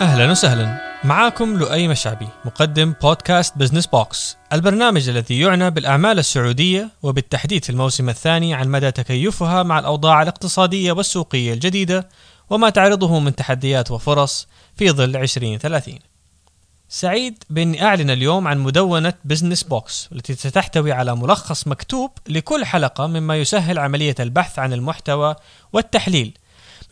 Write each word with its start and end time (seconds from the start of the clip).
أهلا 0.00 0.30
وسهلا. 0.30 0.80
معاكم 1.04 1.56
لؤي 1.56 1.88
مشعبي 1.88 2.28
مقدم 2.44 2.94
بودكاست 3.02 3.58
بزنس 3.58 3.86
بوكس 3.86 4.36
البرنامج 4.52 5.08
الذي 5.08 5.40
يعنى 5.40 5.70
بالأعمال 5.70 6.18
السعودية 6.18 6.90
وبالتحديد 7.02 7.64
في 7.64 7.70
الموسم 7.70 8.08
الثاني 8.08 8.54
عن 8.54 8.68
مدى 8.68 8.90
تكيفها 8.90 9.62
مع 9.62 9.78
الأوضاع 9.78 10.22
الاقتصادية 10.22 10.92
والسوقية 10.92 11.52
الجديدة 11.52 12.08
وما 12.50 12.70
تعرضه 12.70 13.18
من 13.20 13.34
تحديات 13.34 13.90
وفرص 13.90 14.48
في 14.76 14.90
ظل 14.90 15.16
2030 15.16 15.98
سعيد 16.88 17.44
بأني 17.50 17.84
أعلن 17.84 18.10
اليوم 18.10 18.48
عن 18.48 18.58
مدونة 18.58 19.12
بزنس 19.24 19.62
بوكس 19.62 20.08
التي 20.12 20.34
ستحتوي 20.34 20.92
على 20.92 21.16
ملخص 21.16 21.66
مكتوب 21.68 22.10
لكل 22.28 22.64
حلقة 22.64 23.06
مما 23.06 23.36
يسهل 23.36 23.78
عملية 23.78 24.14
البحث 24.20 24.58
عن 24.58 24.72
المحتوى 24.72 25.34
والتحليل. 25.72 26.38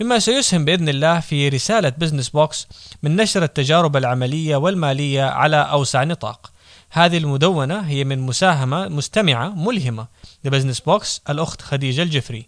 مما 0.02 0.18
سيسهم 0.18 0.64
بإذن 0.64 0.88
الله 0.88 1.20
في 1.20 1.48
رسالة 1.48 1.88
بزنس 1.88 2.28
بوكس 2.28 2.66
من 3.02 3.16
نشر 3.16 3.42
التجارب 3.42 3.96
العملية 3.96 4.56
والمالية 4.56 5.22
على 5.24 5.56
أوسع 5.56 6.04
نطاق. 6.04 6.52
هذه 6.90 7.18
المدونة 7.18 7.80
هي 7.80 8.04
من 8.04 8.18
مساهمة 8.18 8.88
مستمعة 8.88 9.48
ملهمة 9.48 10.06
لبزنس 10.44 10.80
بوكس 10.80 11.22
الأخت 11.28 11.62
خديجة 11.62 12.02
الجفري 12.02 12.46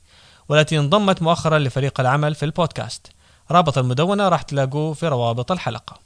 والتي 0.48 0.78
انضمت 0.78 1.22
مؤخرا 1.22 1.58
لفريق 1.58 2.00
العمل 2.00 2.34
في 2.34 2.44
البودكاست. 2.44 3.06
رابط 3.50 3.78
المدونة 3.78 4.28
راح 4.28 4.42
تلاقوه 4.42 4.94
في 4.94 5.08
روابط 5.08 5.52
الحلقة. 5.52 5.98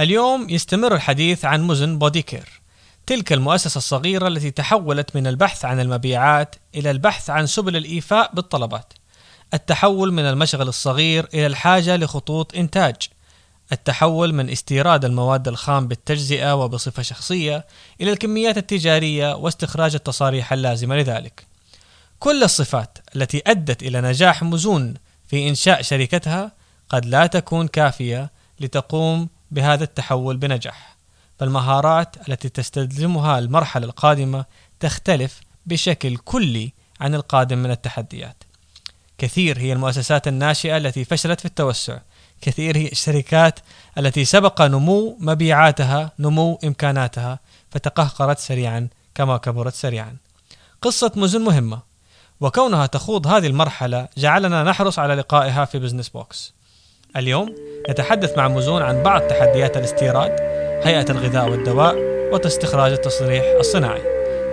اليوم 0.00 0.50
يستمر 0.50 0.94
الحديث 0.94 1.44
عن 1.44 1.62
مزن 1.62 1.98
بودي 1.98 2.22
كير 2.22 2.60
تلك 3.06 3.32
المؤسسة 3.32 3.78
الصغيرة 3.78 4.28
التي 4.28 4.50
تحولت 4.50 5.16
من 5.16 5.26
البحث 5.26 5.64
عن 5.64 5.80
المبيعات 5.80 6.56
إلى 6.74 6.90
البحث 6.90 7.30
عن 7.30 7.46
سبل 7.46 7.76
الإيفاء 7.76 8.30
بالطلبات 8.34 8.92
التحول 9.54 10.12
من 10.12 10.22
المشغل 10.22 10.68
الصغير 10.68 11.28
إلى 11.34 11.46
الحاجة 11.46 11.96
لخطوط 11.96 12.54
إنتاج 12.54 12.96
التحول 13.72 14.34
من 14.34 14.50
استيراد 14.50 15.04
المواد 15.04 15.48
الخام 15.48 15.88
بالتجزئة 15.88 16.54
وبصفة 16.54 17.02
شخصية 17.02 17.66
إلى 18.00 18.12
الكميات 18.12 18.58
التجارية 18.58 19.34
واستخراج 19.36 19.94
التصاريح 19.94 20.52
اللازمة 20.52 20.96
لذلك. 20.96 21.46
كل 22.18 22.42
الصفات 22.42 22.98
التي 23.16 23.42
أدت 23.46 23.82
إلى 23.82 24.00
نجاح 24.00 24.42
مزون 24.42 24.94
في 25.28 25.48
إنشاء 25.48 25.82
شركتها 25.82 26.52
قد 26.88 27.06
لا 27.06 27.26
تكون 27.26 27.68
كافية 27.68 28.30
لتقوم 28.60 29.28
بهذا 29.50 29.84
التحول 29.84 30.36
بنجاح. 30.36 30.96
فالمهارات 31.38 32.28
التي 32.28 32.48
تستلزمها 32.48 33.38
المرحلة 33.38 33.86
القادمة 33.86 34.44
تختلف 34.80 35.40
بشكل 35.66 36.16
كلي 36.16 36.72
عن 37.00 37.14
القادم 37.14 37.58
من 37.58 37.70
التحديات. 37.70 38.36
كثير 39.18 39.58
هي 39.58 39.72
المؤسسات 39.72 40.28
الناشئة 40.28 40.76
التي 40.76 41.04
فشلت 41.04 41.40
في 41.40 41.46
التوسع. 41.46 41.98
كثير 42.40 42.76
هي 42.76 42.86
الشركات 42.86 43.60
التي 43.98 44.24
سبق 44.24 44.62
نمو 44.62 45.16
مبيعاتها 45.20 46.10
نمو 46.18 46.58
إمكاناتها 46.64 47.38
فتقهقرت 47.70 48.38
سريعا 48.38 48.88
كما 49.14 49.36
كبرت 49.36 49.74
سريعا. 49.74 50.16
قصة 50.82 51.12
مزن 51.16 51.40
مهمة 51.40 51.80
وكونها 52.40 52.86
تخوض 52.86 53.26
هذه 53.26 53.46
المرحلة 53.46 54.08
جعلنا 54.16 54.62
نحرص 54.62 54.98
على 54.98 55.14
لقائها 55.14 55.64
في 55.64 55.78
بزنس 55.78 56.08
بوكس 56.08 56.54
اليوم 57.16 57.54
نتحدث 57.90 58.38
مع 58.38 58.48
مزون 58.48 58.82
عن 58.82 59.02
بعض 59.02 59.22
تحديات 59.22 59.76
الاستيراد 59.76 60.30
هيئة 60.84 61.10
الغذاء 61.10 61.48
والدواء 61.48 61.96
واستخراج 62.32 62.92
التصريح 62.92 63.44
الصناعي. 63.58 64.02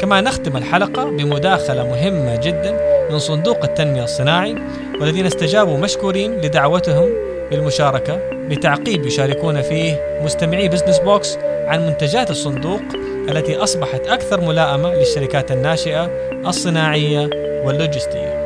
كما 0.01 0.21
نختم 0.21 0.57
الحلقة 0.57 1.03
بمداخلة 1.03 1.83
مهمة 1.83 2.35
جدا 2.35 2.92
من 3.11 3.19
صندوق 3.19 3.63
التنمية 3.63 4.03
الصناعي 4.03 4.55
والذين 5.01 5.25
استجابوا 5.25 5.77
مشكورين 5.77 6.41
لدعوتهم 6.41 7.09
بالمشاركة 7.51 8.19
بتعقيب 8.33 9.05
يشاركون 9.05 9.61
فيه 9.61 10.19
مستمعي 10.23 10.69
بزنس 10.69 10.99
بوكس 10.99 11.37
عن 11.67 11.87
منتجات 11.87 12.31
الصندوق 12.31 12.81
التي 13.29 13.55
أصبحت 13.55 14.07
أكثر 14.07 14.41
ملائمة 14.41 14.93
للشركات 14.93 15.51
الناشئة 15.51 16.05
الصناعية 16.47 17.29
واللوجستية. 17.65 18.43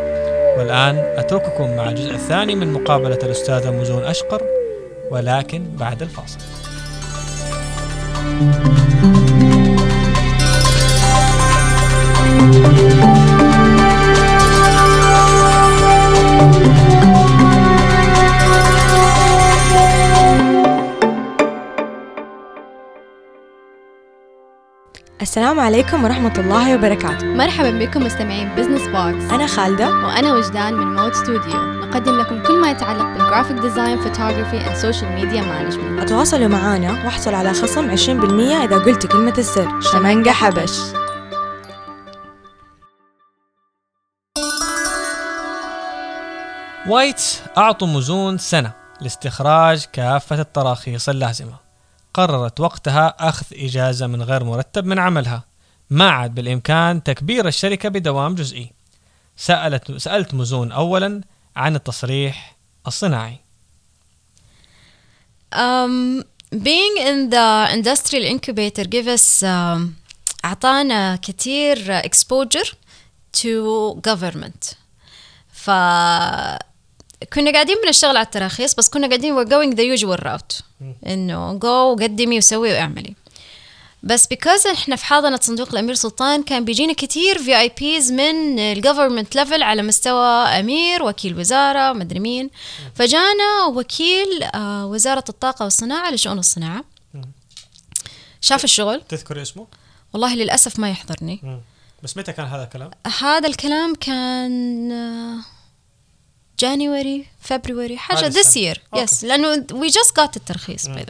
والآن 0.58 0.98
أترككم 0.98 1.76
مع 1.76 1.90
الجزء 1.90 2.12
الثاني 2.12 2.56
من 2.56 2.74
مقابلة 2.74 3.20
الأستاذة 3.24 3.72
مزون 3.72 4.04
أشقر 4.04 4.42
ولكن 5.12 5.64
بعد 5.80 6.02
الفاصل. 6.02 6.40
السلام 25.38 25.60
عليكم 25.60 26.04
ورحمة 26.04 26.34
الله 26.38 26.76
وبركاته. 26.76 27.26
مرحبا 27.26 27.72
بكم 27.72 28.06
مستمعين 28.06 28.56
بزنس 28.56 28.82
بوكس 28.82 29.32
أنا 29.34 29.48
خالدة. 29.48 29.90
وأنا 29.90 30.34
وجدان 30.34 30.74
من 30.74 30.96
مود 30.96 31.14
ستوديو 31.14 31.62
نقدم 31.62 32.20
لكم 32.20 32.44
كل 32.44 32.62
ما 32.62 32.72
يتعلق 32.72 33.04
بال 33.04 33.16
graphic 33.16 33.58
design 33.58 34.00
photography 34.00 34.68
and 34.68 34.76
social 34.76 35.12
media 35.12 35.42
management 35.42 36.02
اتواصلوا 36.02 36.48
معنا 36.48 36.92
واحصلوا 36.92 37.38
على 37.38 37.54
خصم 37.54 37.96
20% 37.96 38.64
إذا 38.64 38.78
قلت 38.78 39.06
كلمة 39.06 39.34
السر. 39.38 39.82
شمنقة 39.82 40.32
حبش. 40.32 40.80
وايت 46.88 47.22
أعطوا 47.58 47.88
مزون 47.88 48.38
سنة. 48.38 48.72
لاستخراج 49.02 49.86
كافة 49.94 50.42
التراخيص 50.42 51.10
اللازمة. 51.10 51.67
قررت 52.18 52.60
وقتها 52.60 53.16
أخذ 53.20 53.46
إجازة 53.54 54.08
من 54.08 54.22
غير 54.22 54.44
مرتب 54.44 54.86
من 54.86 55.00
عملها. 55.00 55.44
ما 55.90 56.10
عاد 56.10 56.36
بالإمكان 56.36 57.04
تكبير 57.04 57.48
الشركة 57.48 57.90
بدوام 57.90 58.36
جزئي. 58.36 58.72
سألت 59.38 59.98
سألت 59.98 60.34
مزون 60.34 60.72
أولا 60.72 61.22
عن 61.56 61.76
التصريح 61.76 62.56
الصناعي. 62.88 63.40
Um, 65.56 66.24
being 66.52 66.98
in 66.98 67.30
the 67.30 67.68
industrial 67.72 68.26
incubator 68.26 68.84
give 68.84 69.08
us 69.08 69.44
um, 69.44 69.94
أعطانا 70.46 71.16
كتير 71.16 72.02
exposure 72.02 72.74
to 73.38 74.02
government. 74.02 74.76
كنا 77.34 77.52
قاعدين 77.52 77.76
بنشتغل 77.86 78.18
على 78.18 78.26
التراخيص 78.26 78.74
بس 78.76 78.90
كنا 78.90 79.08
قاعدين 79.08 79.36
we're 79.36 79.50
going 79.50 79.76
the 79.78 80.00
usual 80.00 80.24
route. 80.24 80.62
إنه 81.08 81.60
go 81.60 81.66
وقدمي 81.66 82.38
وسوي 82.38 82.74
واعملي. 82.74 83.16
بس 84.04 84.28
because 84.28 84.68
إحنا 84.68 84.96
في 84.96 85.06
حاضنة 85.06 85.40
صندوق 85.42 85.70
الأمير 85.70 85.96
سلطان 85.96 86.44
كان 86.44 86.66
بيجينا 86.66 86.94
كتير 86.94 87.38
VIPs 87.38 88.12
من 88.12 88.60
ال 88.60 88.67
government 88.67 89.36
level 89.36 89.64
على 89.64 89.82
مستوى 89.82 90.28
أمير 90.28 91.04
وكيل 91.04 91.40
وزارة 91.40 91.94
مدري 91.94 92.20
مين. 92.20 92.50
فجانا 92.96 93.66
وكيل 93.74 94.44
آه، 94.44 94.86
وزارة 94.86 95.24
الطاقة 95.30 95.64
والصناعة 95.64 96.12
لشؤون 96.12 96.40
الصناعة. 96.40 96.84
شاف 98.42 98.64
الشغل؟ 98.64 99.02
تذكر 99.10 99.42
اسمه؟ 99.42 99.68
والله 100.14 100.36
للأسف 100.36 100.80
ما 100.80 100.90
يحضرني. 100.90 101.62
بس 102.04 102.18
متى 102.18 102.34
كان 102.34 102.46
هذا 102.46 102.64
الكلام؟ 102.64 102.92
هذا 103.22 103.48
الكلام 103.48 103.96
كان 103.96 104.92
January 106.60 107.26
فبراير 107.42 107.96
حاجة 107.98 108.28
this. 108.28 108.58
year. 108.58 108.82
Yes 108.96 109.24
لأنه 109.24 109.66
we 109.74 109.88
just 109.88 110.18
got 110.20 110.38
الترخيص 110.38 110.88
way. 110.88 111.04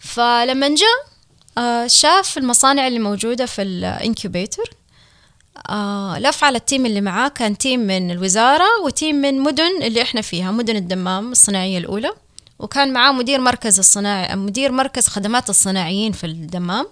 فلما 0.00 0.68
جاء 0.68 1.10
آه، 1.58 1.86
شاف 1.86 2.38
المصانع 2.38 2.86
اللي 2.86 2.98
موجودة 2.98 3.46
في 3.46 3.62
ال 3.62 3.72
incubator 3.72 4.62
آه 5.68 6.18
لف 6.18 6.44
على 6.44 6.58
ال 6.58 6.64
team 6.64 6.86
اللي 6.86 7.00
معاه 7.00 7.28
كان 7.28 7.58
team 7.58 7.80
من 7.80 8.10
الوزارة 8.10 8.66
وتيم 8.84 9.16
من 9.16 9.40
مدن 9.40 9.82
اللي 9.82 10.02
إحنا 10.02 10.20
فيها 10.20 10.50
مدن 10.50 10.76
الدمام 10.76 11.32
الصناعية 11.32 11.78
الأولى 11.78 12.10
وكان 12.58 12.92
معاه 12.92 13.12
مدير 13.12 13.40
مركز 13.40 13.78
الصناعي 13.78 14.36
مدير 14.36 14.72
مركز 14.72 15.06
خدمات 15.08 15.50
الصناعيين 15.50 16.12
في 16.12 16.24
الدمام 16.26 16.86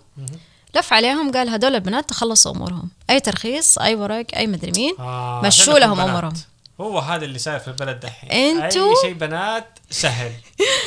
لف 0.76 0.92
عليهم 0.92 1.32
قال 1.32 1.48
هدول 1.48 1.74
البنات 1.74 2.08
تخلصوا 2.08 2.52
أمورهم 2.52 2.90
أي 3.10 3.20
ترخيص 3.20 3.78
أي 3.78 3.94
ورق 3.94 4.26
أي 4.36 4.46
مدري 4.46 4.72
مين 4.76 4.94
آه 4.98 5.42
مشوا 5.44 5.78
لهم. 5.78 6.00
أمورهم 6.00 6.32
هو 6.80 6.98
هذا 6.98 7.24
اللي 7.24 7.38
صاير 7.38 7.58
في 7.58 7.68
البلد 7.68 8.00
دحين. 8.00 8.30
انتوا- 8.32 8.90
أي 8.90 8.94
شيء 9.02 9.12
بنات 9.12 9.78
سهل. 9.90 10.32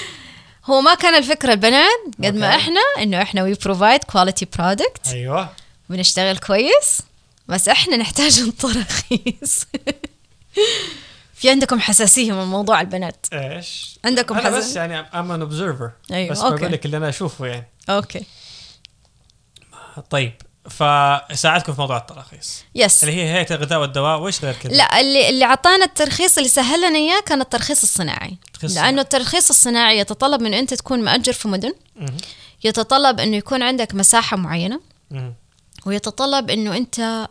هو 0.65 0.81
ما 0.81 0.93
كان 0.95 1.15
الفكرة 1.17 1.51
البنات 1.53 1.99
قد 2.23 2.35
ما. 2.35 2.55
إحنا 2.55 2.81
إنه 2.97 3.21
إحنا 3.21 3.43
we 3.43 3.53
provide 3.53 4.03
quality 4.03 4.47
product 4.57 5.07
أيوه. 5.07 5.49
بنشتغل 5.89 6.37
كويس 6.37 7.01
بس 7.47 7.69
إحنا 7.69 7.97
نحتاج 7.97 8.39
التراخيص 8.47 9.65
في 11.35 11.49
عندكم 11.49 11.79
حساسية 11.79 12.31
من 12.33 12.43
موضوع 12.45 12.81
البنات؟ 12.81 13.25
إيش؟ 13.33 13.99
عندكم 14.05 14.37
أنا 14.37 14.47
حزن؟ 14.47 14.57
بس 14.59 14.75
يعني 14.75 14.99
I'm 14.99 15.31
an 15.31 15.41
observer 15.41 15.91
أيوة، 16.11 16.31
بس. 16.31 16.39
بقول 16.39 16.71
لك 16.71 16.85
اللي 16.85 16.97
أنا 16.97 17.09
أشوفه 17.09 17.45
يعني. 17.45 17.67
okay. 17.89 18.25
طيب. 20.09 20.33
فساعدكم 20.69 21.73
في 21.73 21.81
موضوع 21.81 21.97
التراخيص. 21.97 22.63
yes 22.75 23.03
اللي 23.03 23.15
هي 23.15 23.33
هيئة 23.33 23.55
الغذاء 23.55 23.81
والدواء 23.81 24.19
وإيش 24.19 24.45
غير 24.45 24.53
كذا؟ 24.53 24.71
لا 24.71 24.99
اللي 24.99 25.29
اللي 25.29 25.45
أعطانا 25.45 25.85
الترخيص 25.85 26.37
اللي 26.37 26.49
سهل 26.49 26.79
لنا 26.89 26.97
إياه 26.97 27.19
كان 27.19 27.41
الترخيص 27.41 27.83
الصناعي. 27.83 28.37
الترخيص 28.47 28.77
لأنه 28.77 29.01
الترخيص 29.01 29.49
الصناعي 29.49 29.99
يتطلب 29.99 30.41
من 30.41 30.53
أنت 30.53 30.73
تكون 30.73 31.03
مأجر 31.03 31.33
في 31.33 31.47
مدن. 31.47 31.73
يتطلب 32.63 33.19
إنه 33.19 33.37
يكون 33.37 33.61
عندك 33.63 33.95
مساحة 33.95 34.37
معينة. 34.37 34.79
ويتطلب 35.85 36.49
إنه 36.49 36.77
أنت 36.77 37.27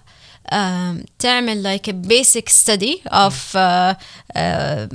تعمل 1.18 1.78
like 1.78 1.90
a 1.90 1.92
basic 1.92 2.48
study 2.48 3.10
of 3.10 3.34
uh, 3.54 3.94
uh, 4.36 4.88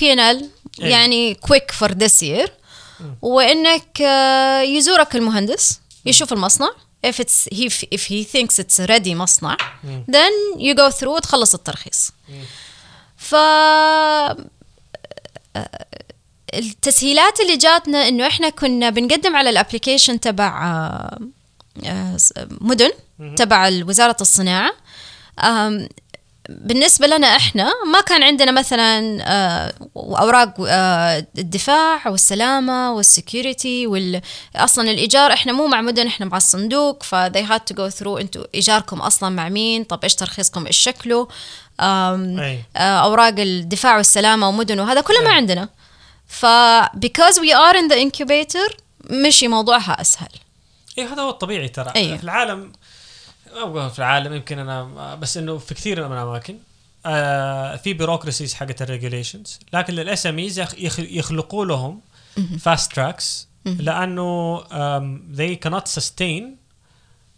P&L 0.00 0.44
إيه. 0.80 0.90
يعني 0.90 1.34
quick 1.34 1.74
for 1.80 1.88
this 1.88 2.22
year. 2.22 2.50
وإنك 3.22 4.02
آه، 4.02 4.60
يزورك 4.62 5.16
المهندس 5.16 5.80
يشوف 6.06 6.32
المصنع. 6.32 6.70
If 7.06 7.14
it's 7.20 7.54
he 7.54 7.68
if 7.94 8.00
he 8.00 8.24
thinks 8.34 8.64
it's 8.64 8.86
ready 8.86 9.08
مصنع 9.14 9.56
then 10.10 10.58
you 10.58 10.74
go 10.74 10.90
through 10.98 11.08
وتخلص 11.08 11.54
الترخيص. 11.54 12.10
ف 13.16 13.34
التسهيلات 16.54 17.40
اللي 17.40 17.56
جاتنا 17.56 18.08
إنه 18.08 18.26
إحنا 18.26 18.48
كنا 18.48 18.90
بنقدم 18.90 19.36
على 19.36 19.50
الابلكيشن 19.50 20.20
تبع 20.20 20.64
آه، 20.66 21.18
آه، 21.86 22.16
مدن 22.60 22.90
تبع 23.36 23.68
وزارة 23.86 24.16
الصناعة. 24.20 24.72
آم، 25.44 25.88
بالنسبة 26.48 27.06
لنا 27.06 27.26
إحنا 27.36 27.72
ما 27.92 28.00
كان 28.00 28.22
عندنا 28.22 28.52
مثلا 28.52 29.18
آه، 29.22 29.72
أوراق 29.96 30.54
آه، 30.68 31.26
الدفاع 31.38 32.08
والسلامة 32.08 32.92
والسكيورتي 32.92 33.86
وال 33.86 34.20
أصلا 34.56 34.90
الإيجار 34.90 35.32
إحنا 35.32 35.52
مو 35.52 35.66
مع 35.66 35.80
مدن 35.80 36.06
إحنا 36.06 36.26
مع 36.26 36.36
الصندوق 36.36 37.02
ف 37.02 37.14
they 37.14 37.42
had 37.48 37.60
to 37.72 37.76
go 37.76 37.94
through 37.98 38.20
أنتوا 38.20 38.44
إيجاركم 38.54 39.00
أصلا 39.00 39.28
مع 39.28 39.48
مين 39.48 39.84
طب 39.84 40.00
إيش 40.02 40.14
ترخيصكم 40.14 40.66
إيش 40.66 40.76
شكله. 40.76 41.28
آه، 41.80 42.56
أوراق 42.76 43.34
الدفاع 43.38 43.96
والسلامة 43.96 44.48
ومدن 44.48 44.80
وهذا 44.80 45.00
كله 45.00 45.20
ما. 45.20 45.30
عندنا 45.32 45.68
ف 46.26 46.46
because 46.96 47.34
we 47.38 47.52
are 47.52 47.76
in 47.76 47.88
the 47.92 47.96
incubator 47.96 48.76
مشي 49.10 49.48
موضوعها 49.48 50.00
أسهل 50.00 50.28
إيه 50.98 51.12
هذا 51.12 51.22
هو 51.22 51.30
الطبيعي 51.30 51.68
ترى 51.68 51.92
أيوه. 51.96 52.16
في 52.16 52.24
العالم 52.24 52.72
ما 53.54 53.60
أقول 53.62 53.90
في 53.90 53.98
العالم 53.98 54.32
يمكن 54.32 54.58
أنا 54.58 55.14
بس 55.14 55.36
إنه 55.36 55.58
في 55.58 55.74
كثير 55.74 56.08
من 56.08 56.16
الأماكن. 56.16 56.56
آه 57.06 57.76
في 57.76 57.92
bureaucracies 57.92 58.54
حقت 58.54 58.82
ال 58.82 58.89
regulations 58.89 59.60
لكن 59.72 59.94
لل 59.94 60.26
SMEs 60.26 60.60
يخلقوا 60.98 61.66
لهم 61.66 62.00
fast 62.60 62.92
tracks 62.92 63.48
لأنه 63.64 64.60
um, 64.60 65.36
they 65.36 65.56
cannot 65.66 66.00
sustain 66.00 66.42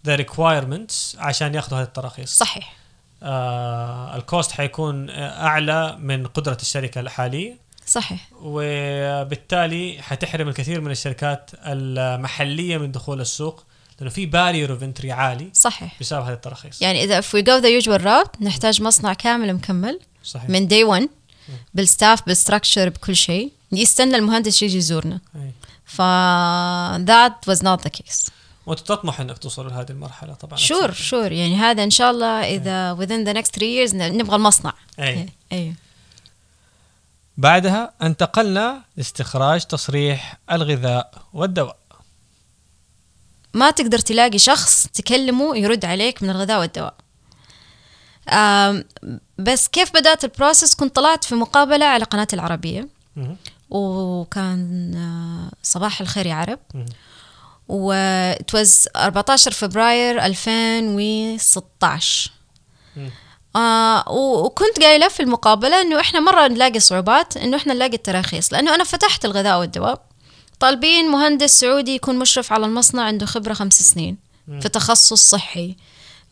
the 0.08 0.16
requirements 0.16 1.18
عشان 1.18 1.54
يأخذوا 1.54 1.78
هذه 1.78 1.84
التراخيص. 1.84 2.38
صحيح. 2.38 2.76
آه 3.22 4.16
ال 4.16 4.24
cost 4.24 4.52
حيكون 4.52 5.10
أعلى 5.10 5.96
من 6.00 6.26
قدرة 6.26 6.58
الشركة 6.60 7.00
الحالية. 7.00 7.58
صحيح. 7.86 8.28
وبالتالي 8.32 10.02
حتحرم 10.02 10.48
الكثير 10.48 10.80
من 10.80 10.90
الشركات 10.90 11.50
المحلية 11.54 12.78
من 12.78 12.92
دخول 12.92 13.20
السوق. 13.20 13.64
لأنه 13.98 14.10
في 14.10 14.26
barrier 14.26 14.72
of 14.72 14.82
entry 14.82 15.12
عالي 15.12 15.50
صحيح. 15.54 15.96
بسبب 16.00 16.22
هذه 16.24 16.32
التراخيص 16.32 16.82
يعني 16.82 17.04
إذا 17.04 17.20
if 17.20 17.24
we 17.24 17.42
go 17.42 17.62
the 17.64 17.84
usual 17.84 18.04
route 18.04 18.42
نحتاج 18.42 18.82
مصنع 18.82 19.12
كامل 19.12 19.54
مكمل 19.54 20.00
صحيح. 20.24 20.50
من 20.50 20.68
day 20.68 21.02
one 21.02 21.08
بال 21.74 21.89
staff 21.89 22.26
بال 22.26 22.38
structure 22.38 22.88
بكل 22.88 23.16
شيء. 23.16 23.52
يستنى 23.72 24.16
المهندس 24.16 24.62
يجي 24.62 24.76
يزورنا. 24.78 25.20
أي. 25.36 25.50
ف 25.86 26.02
that 27.06 27.54
was 27.54 27.58
not 27.62 27.84
the 27.86 27.90
case. 28.00 28.30
وأنت 28.66 28.80
تطمح 28.80 29.20
إنك 29.20 29.38
توصل 29.38 29.68
لهذه 29.68 29.90
المرحلة 29.90 30.34
طبعا. 30.34 30.56
شور 30.58 30.92
شور 30.92 31.32
يعني 31.32 31.56
هذا 31.56 31.84
إن 31.84 31.90
شاء 31.90 32.10
الله 32.10 32.26
إذا 32.56 32.96
within 32.96 33.26
the 33.28 33.38
next 33.42 33.50
three 33.50 33.88
years 33.90 33.94
ن- 33.94 34.18
نبغى 34.18 34.36
المصنع. 34.36 34.72
أي. 34.98 35.28
أيوه 35.52 35.74
بعدها 37.36 37.92
أنتقلنا 38.02 38.82
لاستخراج 38.96 39.64
تصريح 39.64 40.38
الغذاء 40.52 41.12
والدواء. 41.32 41.76
ما 43.54 43.70
تقدر 43.70 43.98
تلاقي 43.98 44.38
شخص 44.38 44.86
تكلمه 44.94 45.56
يرد 45.56 45.84
عليك 45.84 46.22
من 46.22 46.30
الغذاء 46.30 46.60
والدواء 46.60 46.94
بس 49.38 49.68
كيف 49.68 49.90
بدأت 49.94 50.24
البروسيس 50.24 50.74
كنت 50.74 50.96
طلعت 50.96 51.24
في 51.24 51.34
مقابلة 51.34 51.86
على 51.86 52.04
قناة 52.04 52.28
العربية. 52.32 52.88
وكان 53.70 54.94
آه، 54.96 55.50
صباح 55.62 56.00
الخير 56.00 56.26
يا 56.26 56.34
عرب. 56.34 56.58
و 57.68 57.92
it 58.34 58.56
was 58.60 58.86
14 58.96 59.50
فبراير 59.50 60.24
2016 60.24 62.30
مم. 62.96 63.10
آه 63.56 64.08
وكنت 64.12 64.82
قايلة 64.82 65.08
في 65.08 65.20
المقابلة 65.20 65.80
إنه 65.80 66.00
إحنا 66.00 66.20
مرة 66.20 66.46
نلاقي 66.48 66.80
صعوبات 66.80 67.36
إنه 67.36 67.56
إحنا 67.56 67.74
نلاقي 67.74 67.94
التراخيص 67.94 68.52
لأنه 68.52 68.74
أنا 68.74 68.84
فتحت 68.84 69.24
الغذاء 69.24 69.60
والدواء 69.60 70.02
طالبين 70.64 71.10
مهندس 71.10 71.60
سعودي 71.60 71.94
يكون 71.94 72.18
مشرف 72.18 72.52
على 72.52 72.66
المصنع 72.66 73.02
عنده 73.02 73.26
خبرة 73.26 73.54
خمس 73.54 73.82
سنين 73.82 74.16
في 74.60 74.68
تخصص 74.68 75.30
صحي. 75.30 75.76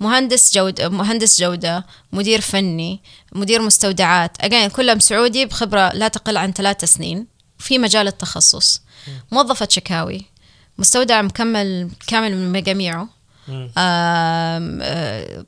مهندس 0.01 0.55
جودة 0.55 0.89
مهندس 0.89 1.41
جودة 1.41 1.87
مدير 2.13 2.41
فني 2.41 3.01
مدير 3.33 3.63
مستودعات. 3.63 4.37
أجين 4.41 4.69
كلهم 4.69 4.99
سعودي 4.99 5.45
بخبرة 5.47 5.93
لا 5.93 6.09
تقل 6.09 6.37
عن 6.37 6.53
ثلاث 6.53 6.85
سنين 6.85 7.27
في 7.59 7.79
مجال 7.79 8.07
التخصص. 8.07 8.83
موظفة 9.33 9.69
شكاوي. 9.71 10.25
مستودع 10.79 11.23
مكمل 11.23 11.91
كامل 12.07 12.37
من 12.37 12.63
جميعه. 12.63 13.09
آه، 13.79 15.45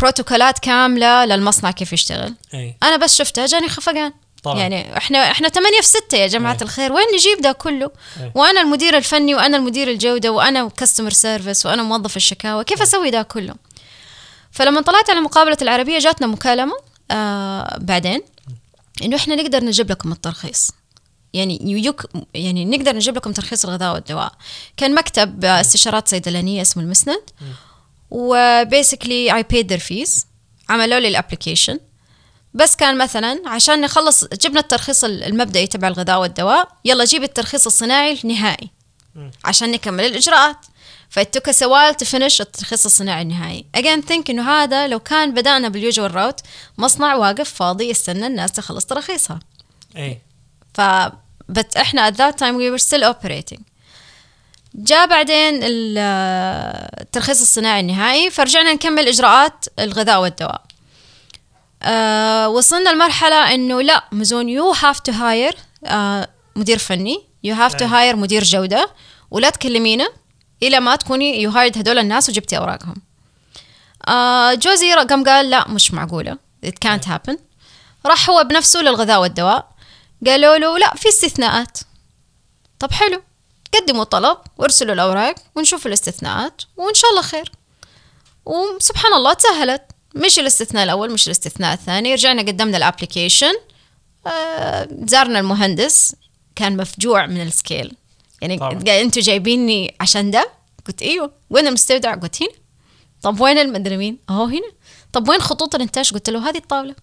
بروتوكولات 0.00 0.58
كاملة 0.58 1.24
للمصنع 1.24 1.70
كيف 1.70 1.92
يشتغل. 1.92 2.34
أي. 2.54 2.76
أنا 2.82 2.96
بس 2.96 3.16
شفتها 3.16 3.46
جاني 3.46 3.68
خفقان. 3.68 4.12
طبعا. 4.42 4.58
يعني 4.58 4.96
إحنا 4.96 5.30
إحنا 5.30 5.48
ثمانية 5.48 5.80
في 5.80 5.86
ستة 5.86 6.16
يا 6.18 6.26
جماعة 6.26 6.52
أي. 6.52 6.62
الخير. 6.62 6.92
وين 6.92 7.04
نجيب 7.14 7.40
ده 7.40 7.52
كله؟ 7.52 7.90
أي. 8.20 8.32
وأنا 8.34 8.60
المدير 8.60 8.96
الفني 8.96 9.34
وأنا 9.34 9.56
المدير 9.56 9.90
الجودة 9.90 10.30
وأنا 10.32 10.68
كاستمر 10.68 11.10
سيرفيس 11.10 11.66
وأنا 11.66 11.82
موظف 11.82 12.16
الشكاوى. 12.16 12.64
كيف 12.64 12.82
أسوي 12.82 13.10
ده 13.10 13.22
كله؟ 13.22 13.54
فلما 14.50 14.80
طلعت 14.80 15.10
على 15.10 15.20
مقابلة 15.20 15.56
العربية 15.62 15.98
جاتنا 15.98 16.26
مكالمة 16.26 16.74
آه 17.10 17.78
بعدين 17.80 18.22
إنه 19.02 19.16
إحنا 19.16 19.34
نقدر 19.34 19.64
نجيب 19.64 19.90
لكم 19.90 20.12
الترخيص. 20.12 20.70
يعني 21.34 21.58
يك 21.62 22.02
يعني 22.34 22.64
نقدر 22.64 22.96
نجيب 22.96 23.16
لكم 23.16 23.32
ترخيص 23.32 23.64
الغذاء 23.64 23.94
والدواء. 23.94 24.32
كان 24.76 24.94
مكتب 24.94 25.44
آه، 25.44 25.60
استشارات 25.60 26.08
صيدلانية 26.08 26.62
اسمه 26.62 26.82
المسند. 26.82 27.22
و 28.10 28.22
basically 28.22 29.34
I 29.36 29.44
paid 29.44 29.66
their 29.66 29.80
fees. 29.82 30.24
عملوا 30.68 30.98
لي 31.00 31.08
ال 31.08 31.14
application 31.14 31.78
بس 32.54 32.76
كان 32.76 32.98
مثلا 32.98 33.42
عشان 33.46 33.80
نخلص 33.80 34.24
جبنا 34.24 34.60
الترخيص 34.60 35.04
المبدئي 35.04 35.66
تبع 35.66 35.88
الغذاء 35.88 36.20
والدواء 36.20 36.68
يلا 36.84 37.04
جيب 37.04 37.22
الترخيص 37.22 37.66
الصناعي 37.66 38.18
النهائي 38.24 38.70
عشان 39.44 39.70
نكمل 39.70 40.04
الإجراءات. 40.04 40.56
فاتوك 41.10 41.50
سوال 41.50 41.94
تفنش 41.94 42.40
الترخيص 42.40 42.84
الصناعي 42.84 43.22
النهائي. 43.22 43.64
Again 43.76 44.08
think 44.10 44.30
إنه 44.30 44.50
هذا 44.50 44.88
لو 44.88 45.00
كان 45.00 45.34
بدأنا 45.34 45.68
بال 45.68 45.81
usual 45.81 46.14
route 46.14 46.40
مصنع 46.78 47.14
واقف 47.14 47.50
فاضي 47.54 47.90
يستنى 47.90 48.26
الناس 48.26 48.52
تخلص 48.52 48.84
تراخيصها 48.84 49.38
إي. 49.96 50.18
ف 50.74 50.80
but 51.52 51.76
إحنا 51.76 52.10
at 52.10 52.14
that 52.14 52.34
time 52.36 52.54
we 52.56 52.70
were 52.78 52.84
still 52.84 53.04
operating. 53.14 53.60
جاء 54.74 55.06
بعدين 55.06 55.60
ال- 55.62 55.98
الترخيص 57.00 57.40
الصناعي 57.40 57.80
النهائي 57.80 58.30
فرجعنا 58.30 58.72
نكمل 58.72 59.08
إجراءات 59.08 59.64
الغذاء 59.78 60.20
والدواء. 60.22 60.62
آه 61.82 62.48
وصلنا 62.48 62.90
لمرحلة 62.90 63.54
إنه 63.54 63.82
لا 63.82 64.04
مزون 64.12 64.48
you 64.48 64.70
have 64.70 65.00
to 65.00 65.12
hire 65.12 65.56
مدير 66.56 66.78
فني 66.78 67.26
you 67.42 67.54
have 67.54 67.74
to. 67.74 67.84
hire 67.84 68.16
مدير 68.16 68.44
جودة 68.44 68.90
ولا 69.30 69.50
تكلمينا 69.50 70.08
إلى 70.62 70.80
ما 70.80 70.96
تكوني 70.96 71.42
you 71.42 71.50
hired 71.50 71.78
هدول 71.78 71.98
الناس 71.98 72.28
وجبتي 72.28 72.58
أوراقهم. 72.58 72.94
آه 74.08 74.54
جوزي 74.54 74.94
قام 74.94 75.24
قال 75.24 75.50
لا 75.50 75.68
مش 75.68 75.94
معقولة 75.94 76.38
it 76.66 76.88
can't 76.88 77.04
happen. 77.06 77.36
راح 78.06 78.30
هو 78.30 78.44
بنفسه 78.44 78.80
للغذاء 78.80 79.20
والدواء 79.20 79.72
قالوا 80.26 80.56
له 80.56 80.78
لا 80.78 80.94
في 80.94 81.08
استثناءات. 81.08 81.78
طب 82.78 82.92
حلو 82.92 83.22
قدموا 83.74 84.04
طلب 84.04 84.38
وارسلوا 84.58 84.94
الأوراق 84.94 85.34
ونشوف 85.54 85.86
الاستثناءات 85.86 86.62
وإن 86.76 86.94
شاء 86.94 87.10
الله 87.10 87.22
خير. 87.22 87.52
وسبحان 88.44 89.14
الله 89.14 89.32
تسهلت. 89.32 89.82
مش 90.14 90.38
الاستثناء 90.38 90.84
الأول 90.84 91.12
مش 91.12 91.26
الاستثناء 91.26 91.74
الثاني. 91.74 92.14
رجعنا 92.14 92.42
قدمنا 92.42 92.76
ال 92.76 92.82
application 92.82 93.52
آه 94.26 94.88
زارنا 95.04 95.38
المهندس. 95.40 96.16
كان 96.56 96.76
مفجوع 96.76 97.26
من 97.26 97.42
ال 97.42 97.50
scale. 97.50 97.96
يعني. 98.42 98.58
قال 98.58 98.88
أنتوا 98.88 99.22
جايبيني 99.22 99.94
عشان 100.00 100.30
ده؟ 100.30 100.50
قلت 100.86 101.02
إيوه. 101.02 101.32
وين 101.50 101.66
المستودع 101.66 102.14
قلت 102.14 102.42
هنا. 102.42 102.52
طب 103.22 103.40
وين 103.40 103.58
المدري 103.58 103.96
مين. 103.96 104.18
أهو 104.30 104.44
هنا. 104.44 104.72
طب 105.12 105.28
وين 105.28 105.40
خطوط 105.40 105.74
الإنتاج؟ 105.74 106.12
قلت 106.12 106.30
له 106.30 106.48
هذه 106.48 106.56
الطاولة. 106.56 106.94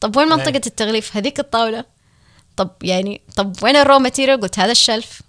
طب 0.00 0.16
وين 0.16 0.28
منطقة 0.28 0.48
أي. 0.48 0.62
التغليف؟ 0.66 1.16
هذيك 1.16 1.40
الطاولة. 1.40 1.84
طب 2.56 2.70
يعني 2.82 3.20
طب 3.36 3.56
وين 3.62 3.76
ال 3.76 3.81
raw 3.81 3.98
material 3.98 4.40
قلت 4.40 4.58
هذا 4.58 4.72
ال 4.72 4.79
shelf. 4.79 5.22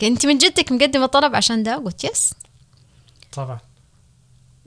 كنت 0.00 0.26
من 0.26 0.38
جدك 0.38 0.72
مقدمة 0.72 1.06
طلب 1.06 1.36
عشان 1.36 1.62
ده؟ 1.62 1.76
قلت 1.76 2.04
yes 2.04 2.30
طبعا. 3.32 3.58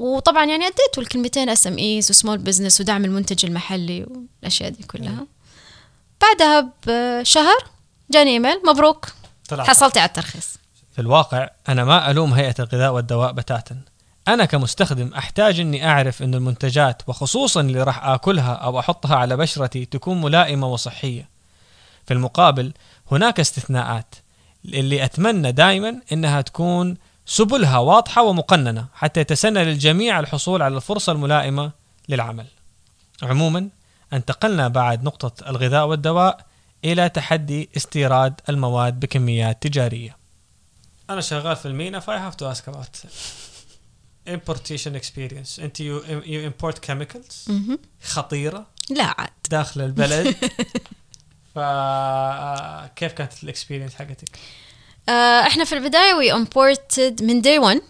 وطبعا 0.04 0.46
يعني 0.46 0.66
اديته 0.66 1.00
الكلمتين 1.00 1.50
SMEs 1.50 2.10
و 2.10 2.14
small 2.14 2.38
business 2.38 2.82
ودعم 2.82 3.06
المنتج 3.06 3.46
المحلي 3.46 4.04
والأشياء 4.04 4.70
دي 4.70 4.84
كلها. 4.84 5.26
بعدها 6.22 6.70
بشهر 6.88 7.58
جاني 8.12 8.32
إيميل 8.32 8.62
مبروك. 8.66 9.08
طلع 9.50 9.64
حصلتي 9.64 10.00
على 10.00 10.08
الترخيص. 10.08 10.58
في 10.96 11.02
الواقع 11.02 11.50
أنا 11.70 11.84
ما 11.84 12.12
ألوم 12.12 12.34
هيئة 12.34 12.56
الغذاء 12.60 12.94
والدواء 12.94 13.32
بتاتا. 13.32 13.78
أنا 14.28 14.46
كمستخدم 14.46 15.14
أحتاج 15.14 15.60
أني 15.60 15.88
أعرف 15.88 16.24
أن 16.24 16.36
المنتجات 16.36 17.02
وخصوصا 17.08 17.62
اللي 17.62 17.84
راح 17.84 18.06
آكلها 18.06 18.54
أو 18.54 18.80
أحطها 18.80 19.16
على 19.16 19.38
بشرتي 19.38 19.86
تكون 19.86 20.22
ملائمة 20.22 20.68
وصحية. 20.68 21.30
في 22.06 22.14
المقابل 22.14 22.74
هناك 23.12 23.40
استثناءات 23.40 24.16
اللي 24.66 25.04
أتمنى 25.04 25.52
دائما 25.52 26.02
أنها 26.12 26.42
تكون 26.42 26.98
سبلها 27.26 27.78
واضحة 27.78 28.24
ومقننة 28.24 28.86
حتى 28.94 29.20
يتسنى 29.20 29.64
للجميع 29.66 30.20
الحصول 30.20 30.62
على 30.62 30.76
الفرصة 30.76 31.12
الملائمة 31.12 31.72
للعمل. 32.10 32.46
عموما 33.24 33.70
انتقلنا 34.14 34.68
بعد 34.68 35.04
نقطة 35.04 35.50
الغذاء 35.50 35.88
والدواء 35.88 36.46
إلى 36.86 37.10
تحدي 37.10 37.70
استيراد 37.78 38.42
المواد 38.50 39.00
بكميات 39.00 39.64
تجارية. 39.64 40.18
أنا 41.10 41.22
شغال 41.22 41.56
في 41.56 41.66
المينا 41.66 42.00
ف 42.00 42.18
I 42.18 42.21
have 42.21 42.36
to 42.36 42.52
ask 42.52 42.70
about 42.70 42.98
importation 44.30 45.02
experience. 45.02 45.60
أنت 45.60 45.80
you 45.80 46.04
you 46.26 46.52
import 46.52 46.76
chemicals 46.88 47.50
مهم. 47.50 47.80
خطيرة؟ 48.04 48.66
لا 48.90 49.04
عاد. 49.04 49.30
داخل 49.50 49.82
البلد؟ 49.82 50.36
فكيف 51.56 53.14
كانت 53.14 53.44
ال 53.44 53.48
experience 53.48 53.96
حقتك؟ 53.96 54.40
آه، 55.10 55.42
إحنا 55.48 55.64
في 55.64 55.76
البداية 55.76 56.14
we 56.14 56.34
imported 56.46 57.24
من 57.24 57.42
day 57.42 57.60
one. 57.74 57.82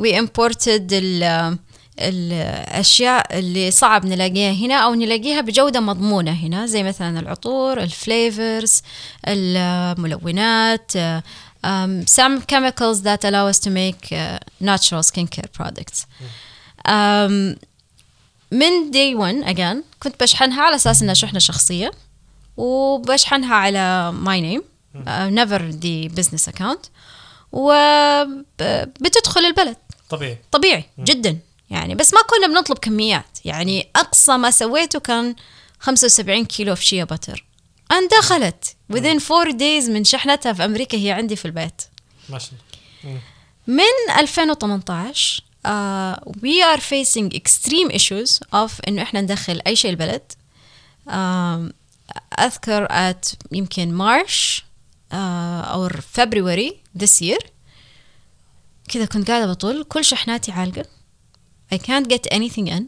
We 0.00 0.12
imported 0.24 0.92
ال 0.92 1.58
الأشياء 2.00 3.38
اللي 3.38 3.70
صعب 3.70 4.06
نلاقيها 4.06 4.52
هنا 4.52 4.74
أو 4.74 4.94
نلاقيها 4.94 5.40
بجودة 5.40 5.80
مضمونة 5.80 6.30
هنا 6.32 6.66
زي 6.66 6.82
مثلا 6.82 7.20
العطور 7.20 7.80
ال 7.80 7.93
flavors 7.93 8.82
الملونات 9.28 10.92
uh, 10.92 11.22
um, 11.66 12.06
some 12.06 12.40
chemicals 12.52 13.02
that 13.02 13.24
allow 13.24 13.46
us 13.46 13.58
to 13.58 13.70
make 13.70 14.12
uh, 14.12 14.38
natural 14.60 15.02
skincare 15.02 15.50
products. 15.58 16.06
um, 16.88 17.56
من 18.52 18.90
day 18.92 19.14
one 19.14 19.48
again 19.48 19.76
كنت 20.02 20.22
بشحنها 20.22 20.62
على 20.62 20.76
أساس 20.76 21.02
إنها 21.02 21.14
شحنة 21.14 21.38
شخصية 21.38 21.90
وبشحنها 22.56 23.54
على 23.54 24.14
my 24.24 24.40
name. 24.40 24.73
Uh, 24.94 25.30
never 25.30 25.60
the 25.82 26.08
business 26.18 26.48
account. 26.48 26.88
وبتدخل 27.52 29.40
البلد. 29.40 29.76
طبيعي. 30.10 30.38
طبيعي 30.52 30.84
جدا. 30.98 31.38
يعني 31.70 31.94
بس 31.94 32.14
ما 32.14 32.20
كنا 32.22 32.46
بنطلب 32.46 32.78
كميات. 32.78 33.38
يعني 33.44 33.88
أقصى 33.96 34.36
ما 34.36 34.50
سويته 34.50 35.00
كان 35.00 35.34
75 35.80 36.44
كيلو 36.44 36.74
في 36.74 36.84
شيا 36.84 37.04
باتر 37.04 37.44
أن 37.92 38.08
دخلت. 38.08 38.76
Within 38.92 39.32
4 39.32 39.52
days 39.52 39.90
من 39.90 40.04
شحنتها 40.04 40.52
في 40.52 40.64
أمريكا 40.64 40.98
هي 40.98 41.10
عندي 41.10 41.36
في 41.36 41.44
البيت. 41.44 41.82
ما 42.28 42.38
شاء 42.38 42.52
الله. 43.04 43.20
من 43.66 44.14
2018 44.18 45.42
uh, 45.66 45.70
we 46.42 46.62
are 46.62 46.80
facing 46.80 47.30
extreme 47.38 47.90
issues 47.90 48.38
of 48.54 48.70
إنه 48.88 49.02
إحنا 49.02 49.20
ندخل 49.20 49.60
أي 49.66 49.76
شيء 49.76 49.90
البلد. 49.90 50.32
Um, 51.06 51.72
أذكر 52.38 52.86
at 52.86 53.34
يمكن 53.52 53.92
مارش 53.92 54.64
uh, 55.14 55.68
أو 55.70 55.88
فبراير 55.88 56.76
this 56.98 57.22
year. 57.22 57.46
كذا 58.88 59.04
كنت 59.04 59.30
قاعدة 59.30 59.46
بطل 59.46 59.84
كل 59.84 60.04
شحناتي 60.04 60.52
عالقة. 60.52 60.84
I 61.74 61.76
can't 61.76 62.06
get 62.08 62.34
anything 62.34 62.68
in. 62.68 62.82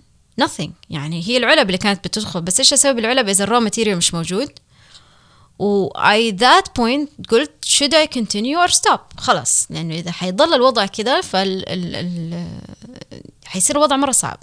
Nothing. 0.44 0.70
يعني 0.90 1.28
هي 1.28 1.36
العلب 1.36 1.66
اللي 1.66 1.78
كانت 1.78 2.08
بتدخل. 2.08 2.40
بس 2.40 2.60
إيش 2.60 2.72
أسوي 2.72 2.92
بالعلب 2.92 3.28
إذا 3.28 3.44
ال 3.44 3.48
raw 3.48 3.60
material 3.60 3.96
مش 3.96 4.14
موجود؟ 4.14 4.50
و 5.58 5.88
at 5.88 6.32
that 6.32 6.64
point 6.78 7.28
قلت 7.28 7.50
should 7.66 7.92
I 7.92 8.18
continue 8.18 8.66
or 8.66 8.72
stop 8.72 9.00
خلاص. 9.18 9.66
لأنه 9.70 9.94
إذا 9.94 10.12
حيضل 10.12 10.54
الوضع 10.54 10.86
كذا 10.86 11.20
فال 11.20 11.68
ال 11.68 11.96
ال 11.96 12.48
حيصير 13.44 13.76
الوضع 13.76 13.96
مرة 13.96 14.12
صعب. 14.12 14.38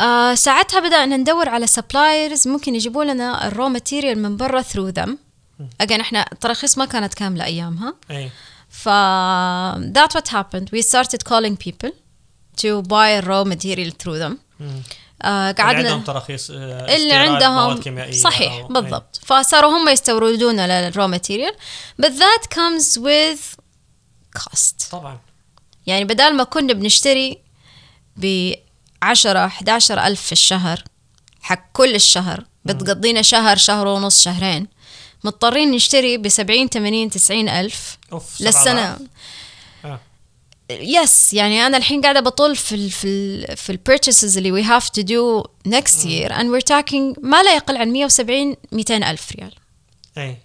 آه 0.00 0.34
ساعتها 0.34 0.80
بدأنا 0.80 1.16
ندور 1.16 1.48
على 1.48 1.66
suppliers 1.66 2.48
ممكن 2.48 2.74
يجيبوا 2.74 3.04
لنا 3.04 3.48
ال 3.48 3.53
raw 3.53 3.68
material 3.68 4.22
من 4.22 4.36
برا 4.36 4.62
through 4.62 4.92
them. 5.00 5.10
Again 5.82 6.00
إحنا 6.00 6.26
التراخيص 6.32 6.78
ما 6.78 6.84
كانت 6.84 7.14
كاملة 7.14 7.44
أيامها 7.44 7.94
اي 8.10 8.30
ف 8.68 8.88
that's 9.94 10.14
what 10.16 10.28
happened. 10.28 10.68
We 10.72 10.82
started 10.82 11.24
calling 11.28 11.56
people 11.66 11.90
to 12.62 12.82
buy 12.82 13.20
raw 13.26 13.44
material 13.44 13.90
through 14.02 14.18
them. 14.24 14.34
آه 15.22 15.50
اللي 15.50 15.62
عندهم 15.62 15.86
قعدنا 15.86 16.04
تراخيص 16.04 16.50
آه، 16.50 16.54
اللي 16.54 16.94
استيراد 16.96 17.44
مواد 17.44 17.88
عندهم 17.88 18.12
صحيح 18.12 18.62
أو- 18.66 18.72
بالضبط. 18.72 19.20
فصاروا 19.24 19.70
هم 19.78 19.88
يستوردون 19.88 20.58
ال 20.60 20.72
raw 20.72 21.06
material 21.08 21.52
but 22.02 22.06
that 22.10 22.42
comes 22.54 22.98
with 22.98 23.56
cost. 24.38 24.90
طبعا. 24.90 25.18
يعني 25.86 26.04
بدال 26.04 26.36
ما 26.36 26.44
كنا 26.44 26.72
بنشتري 26.72 27.38
ب 28.16 28.52
10 29.02 29.46
11 29.46 30.06
ألف 30.06 30.20
في 30.22 30.32
الشهر 30.32 30.84
حق 31.40 31.64
كل 31.72 31.94
الشهر 31.94 32.44
بتقضينا 32.64 33.22
شهر 33.22 33.56
شهر 33.56 33.86
ونص 33.86 34.22
شهرين. 34.22 34.66
مضطرين 35.24 35.70
نشتري 35.70 36.16
ب 36.18 36.28
70 36.28 36.68
80 36.68 37.10
90 37.10 37.48
ألف 37.48 37.98
أوف 38.12 38.24
سبعة 38.38 38.48
للسنة. 38.48 38.88
آلاف. 38.90 39.00
آه. 39.84 40.00
yes 40.70 41.32
يعني 41.34 41.66
أنا 41.66 41.76
الحين 41.76 42.00
قاعدة 42.00 42.20
بطول 42.20 42.56
في 42.56 42.74
ال 42.74 42.90
في 42.90 43.06
ال 43.06 43.56
في 43.56 43.70
ال 43.70 43.77
purchases 43.77 44.36
اللي 44.36 44.52
we 44.52 44.62
have 44.62 44.88
to 44.88 45.02
do 45.02 45.46
next 45.66 46.06
year 46.06 46.40
and 46.40 46.50
we're 46.50 46.60
talking 46.60 47.16
ما 47.22 47.42
لا 47.42 47.54
يقل 47.54 47.76
عن 47.76 47.88
170 47.92 48.56
200 48.72 48.96
ألف 49.10 49.32
ريال. 49.32 49.54
اي 50.18 50.36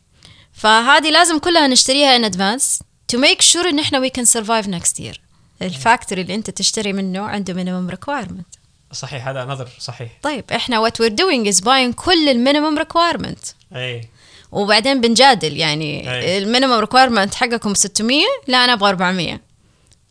فهذه 0.53 1.09
لازم 1.11 1.39
كلها 1.39 1.67
نشتريها 1.67 2.15
in 2.15 2.25
advance 2.25 2.79
to 3.07 3.17
make 3.17 3.41
sure 3.41 3.69
إن 3.69 3.79
إحنا 3.79 3.99
we 3.99 4.09
can 4.09 4.25
survive 4.25 4.67
next 4.67 4.99
year 4.99 5.21
ال 5.61 5.69
factory 5.69 6.21
اللي 6.21 6.35
أنت 6.35 6.49
تشتري 6.49 6.93
منه 6.93 7.21
عنده 7.21 7.53
minimum 7.53 7.89
requirement 7.89 8.47
صحيح 8.91 9.27
هذا 9.27 9.45
نظر 9.45 9.69
صحيح. 9.79 10.11
طيب 10.21 10.43
إحنا 10.51 10.79
what 10.79 11.01
we're 11.01 11.11
doing 11.11 11.47
is 11.47 11.59
buying 11.59 11.93
كل 11.93 12.29
ال 12.29 12.35
minimum 12.35 12.77
requirement 12.77 13.39
اي 13.75 14.07
وبعدين 14.51 15.01
بنجادل 15.01 15.57
يعني 15.57 16.11
أي. 16.11 16.37
ال 16.37 16.42
minimum 16.43 16.79
requirement 16.79 17.35
حقكم 17.35 17.73
600 17.73 18.23
لا 18.47 18.65
أنا 18.65 18.73
أبغى 18.73 18.89
400 18.89 19.41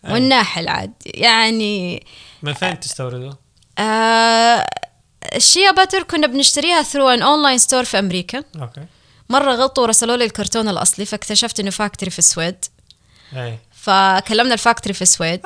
والناحل 0.04 0.68
عاد 0.68 0.92
يعني 1.04 2.06
من 2.42 2.52
فين 2.52 2.80
تستوردوا؟ 2.80 3.32
آه 3.78 4.66
ال 5.34 5.42
shea 5.42 5.70
butter 5.70 6.02
كنا 6.02 6.26
بنشتريها 6.26 6.82
through 6.82 7.08
an 7.08 7.22
online 7.22 7.58
store 7.58 7.84
في 7.84 7.98
أمريكا. 7.98 8.44
okay. 8.60 8.86
مرة 9.28 9.52
غلطوا 9.52 9.82
ورسلوا 9.82 10.16
لي 10.16 10.24
الكرتون 10.24 10.68
الأصلي 10.68 11.06
فاكتشفت 11.06 11.60
إنه 11.60 11.70
factory 11.70 12.10
في 12.10 12.18
السويد. 12.18 12.64
أي. 13.36 13.58
فكلمنا 13.72 14.54
ال 14.54 14.59
factory 14.59 14.94
في 14.94 15.02
السويد. 15.02 15.40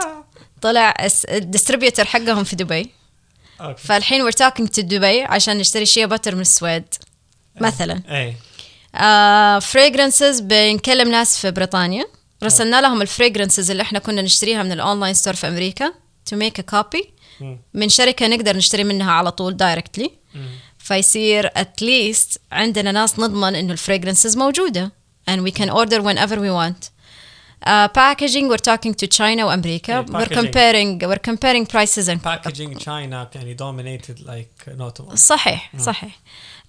طلع 0.62 0.94
ال 1.28 1.35
distributor 1.35 2.04
حقهم 2.04 2.44
في 2.44 2.56
دبي. 2.56 2.90
okay. 3.60 3.82
فالحين 3.82 4.30
we're 4.30 4.34
talking 4.34 4.66
to 4.66 4.80
دبي 4.80 5.22
عشان 5.22 5.58
نشتري 5.58 5.86
shea 5.86 6.06
butter 6.06 6.34
من 6.34 6.40
السويد 6.40 6.84
مثلا. 7.60 8.02
أي. 8.08 8.34
fragrances 9.60 10.40
بنكلم 10.40 11.08
ناس 11.10 11.38
في 11.40 11.50
بريطانيا 11.50 12.04
رسلنا 12.42 12.80
لهم 12.80 13.02
ال 13.02 13.08
fragrances 13.08 13.70
اللي 13.70 13.82
إحنا 13.82 13.98
كنا 13.98 14.22
نشتريها 14.22 14.62
من 14.62 14.72
ال 14.72 14.78
online 14.78 15.14
store 15.14 15.34
في 15.34 15.48
أمريكا 15.48 15.92
to 16.30 16.36
make 16.36 16.62
a 16.62 16.74
copy 16.76 17.06
مم. 17.40 17.58
من 17.74 17.88
شركة 17.88 18.26
نقدر 18.26 18.56
نشتري 18.56 18.84
منها 18.84 19.12
على 19.12 19.30
طول 19.30 19.56
directly. 19.56 20.10
فيصير 20.78 21.50
at 21.56 21.80
least 21.80 22.40
عندنا 22.52 22.92
ناس 22.92 23.18
نضمن 23.18 23.54
إنه 23.54 23.72
ال 23.72 23.78
fragrances 23.78 24.36
موجودة 24.36 24.92
and 25.30 25.40
we 25.40 25.50
can 25.52 25.68
order 25.70 26.00
whenever 26.02 26.36
we 26.36 26.50
want 26.60 26.90
Uh, 27.58 27.88
packaging 27.88 28.44
we're 28.50 28.64
talking 28.70 28.94
to 29.02 29.06
China 29.18 29.42
وامريكا 29.46 30.02
Yeah, 30.02 30.06
we're 30.06 30.12
packaging. 30.12 30.38
comparing 30.38 30.98
we're 31.00 31.30
comparing 31.30 31.66
prices 31.66 32.08
and 32.08 32.24
باكجينج 32.24 32.76
تشاينا 32.76 33.30
يعني 33.34 33.56
dominated 33.56 34.18
like 34.20 34.78
not. 34.78 35.14
صحيح 35.14 35.72
صحيح 35.78 36.18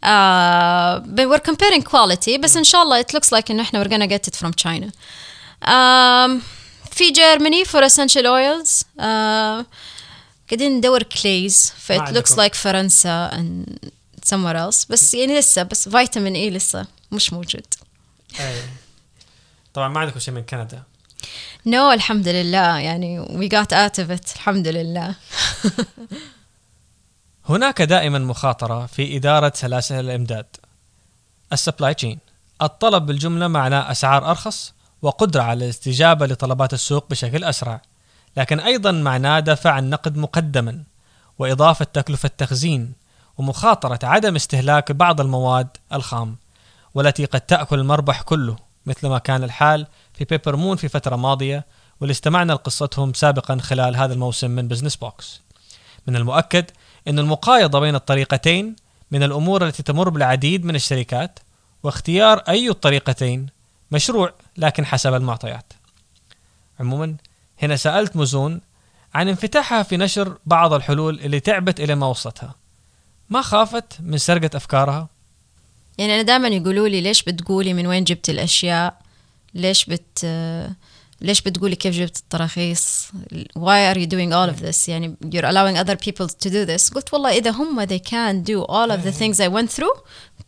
uh, 0.04 1.00
but 1.00 1.28
we're 1.28 1.52
comparing 1.52 1.84
quality 1.84 2.38
بس 2.40 2.58
ان 2.58 2.64
شاء 2.64 2.84
الله 2.84 3.02
it 3.02 3.06
looks 3.16 3.38
like 3.38 3.52
إنه 3.52 3.62
إحنا 3.62 3.84
we're 3.84 3.88
gonna 3.88 4.08
get 4.08 4.28
it 4.28 4.36
from 4.36 4.52
China. 4.54 4.92
Um, 5.66 6.42
في 6.92 7.12
جيرماني 7.12 7.66
for 7.66 7.84
essential 7.84 8.26
oils 8.26 8.84
uh, 9.00 9.66
قاعدين 10.50 10.78
ندور 10.78 11.04
كليز 11.04 11.74
ف 11.78 11.92
it 11.92 12.10
looks 12.10 12.36
like 12.36 12.54
فرنسا 12.54 13.30
and 13.30 13.90
somewhere 14.26 14.56
else. 14.56 14.86
بس 14.90 15.14
يعني 15.14 15.40
لسه 15.40 15.64
بس 15.64 15.90
فيتامين 15.90 16.36
اي 16.36 16.50
لسه 16.50 16.88
مش 17.12 17.34
موجود. 17.34 17.66
طبعا 19.74 19.88
ما 19.88 20.00
عندكم 20.00 20.20
شيء 20.20 20.34
من 20.34 20.44
كندا. 20.44 20.84
no 21.66 21.90
no, 21.90 21.94
الحمد 21.94 22.28
لله. 22.28 22.78
يعني 22.78 23.26
we 23.26 23.50
got 23.50 23.72
out 23.72 24.04
of 24.04 24.12
it 24.18 24.36
الحمد 24.36 24.68
لله. 24.68 25.16
هناك 27.50 27.82
دائما 27.82 28.20
مخاطرة 28.20 28.86
في 28.86 29.18
إدارة 29.18 29.52
سلاسل 29.56 30.00
الإمداد. 30.00 30.46
ال 31.54 31.59
supply 31.59 31.94
chain. 31.94 32.20
الطلب 32.62 33.06
بالجملة 33.06 33.48
معناه 33.48 33.92
أسعار 33.92 34.30
أرخص 34.30 34.74
وقدرة 35.02 35.42
على 35.42 35.66
الاستجابة 35.66 36.26
لطلبات 36.26 36.74
السوق 36.74 37.10
بشكل 37.10 37.44
أسرع. 37.44 37.82
لكن 38.38 38.60
أيضا 38.60 38.92
معناه 38.92 39.40
دفع 39.40 39.80
النقد 39.80 40.18
مقدما 40.18 40.84
وإضافة 41.40 41.86
تكلفة 41.86 42.30
تخزين 42.38 42.94
ومخاطرة 43.38 44.00
عدم 44.04 44.36
استهلاك 44.36 44.92
بعض 44.92 45.22
المواد 45.22 45.68
الخام 45.94 46.36
والتي 46.94 47.26
قد 47.26 47.42
تأكل 47.42 47.80
المربح 47.80 48.22
كله 48.22 48.56
مثل 48.86 49.08
ما 49.08 49.18
كان 49.18 49.44
الحال 49.44 49.88
في 50.14 50.26
بيبر 50.26 50.56
مون 50.56 50.78
في 50.78 50.88
فترة 50.88 51.16
ماضية 51.16 51.66
واللي 52.02 52.12
استمعنا 52.12 52.54
لقصتهم 52.54 53.14
سابقا 53.14 53.58
خلال 53.58 53.96
هذا 53.96 54.14
الموسم 54.14 54.52
من 54.52 54.68
بزنس 54.68 54.96
بوكس 54.96 55.42
من 56.08 56.16
المؤكد 56.16 56.66
أن 57.10 57.20
المقايضة 57.20 57.80
بين 57.80 57.96
الطريقتين 57.96 58.76
من 59.12 59.24
الأمور 59.24 59.68
التي 59.68 59.84
تمر 59.84 60.10
بالعديد 60.10 60.66
من 60.66 60.76
الشركات 60.76 61.40
واختيار 61.84 62.38
أي 62.38 62.70
الطريقتين 62.70 63.48
مشروع 63.92 64.34
لكن 64.58 64.86
حسب 64.86 65.14
المعطيات. 65.14 65.74
عموما 66.80 67.16
هنا 67.62 67.76
سألت 67.76 68.16
مزون 68.16 68.62
عن 69.14 69.28
انفتاحها 69.28 69.84
في 69.84 69.98
نشر 69.98 70.38
بعض 70.46 70.74
الحلول 70.74 71.20
اللي 71.20 71.40
تعبت 71.40 71.80
إلى 71.80 71.96
ما 71.96 72.08
وصلتها 72.08 72.56
ما 73.30 73.42
خافت 73.42 73.98
من 74.00 74.18
سرقة 74.18 74.58
أفكارها؟ 74.58 75.08
يعني 75.98 76.16
أنا 76.16 76.22
دائما 76.22 76.48
يقولوا 76.48 76.88
لي 76.88 77.02
ليش 77.02 77.24
بتقولي 77.24 77.74
من 77.74 77.88
وين 77.88 78.04
جبت 78.04 78.30
الأشياء؟ 78.30 79.02
ليش 79.54 79.86
بت 79.86 80.26
ليش 81.22 81.42
بتقولي 81.42 81.76
كيف 81.76 81.96
جبت 81.96 82.18
التراخيص؟ 82.18 83.08
Why 83.58 83.94
are 83.94 83.98
you 83.98 84.08
doing 84.08 84.32
all 84.32 84.56
of 84.56 84.66
this? 84.66 84.90
يعني 84.90 85.16
you're 85.26 85.46
allowing 85.46 85.78
other 85.78 85.96
people 85.96 86.28
to 86.28 86.50
do 86.50 86.66
this. 86.66 86.94
قلت 86.94 87.14
والله 87.14 87.30
إذا 87.30 87.52
هم 87.52 87.86
they 87.86 88.00
can 88.00 88.44
do 88.44 88.66
all 88.66 88.92
of 88.92 89.04
the 89.04 89.12
things 89.12 89.40
I 89.40 89.48
went 89.48 89.70
through 89.80 90.02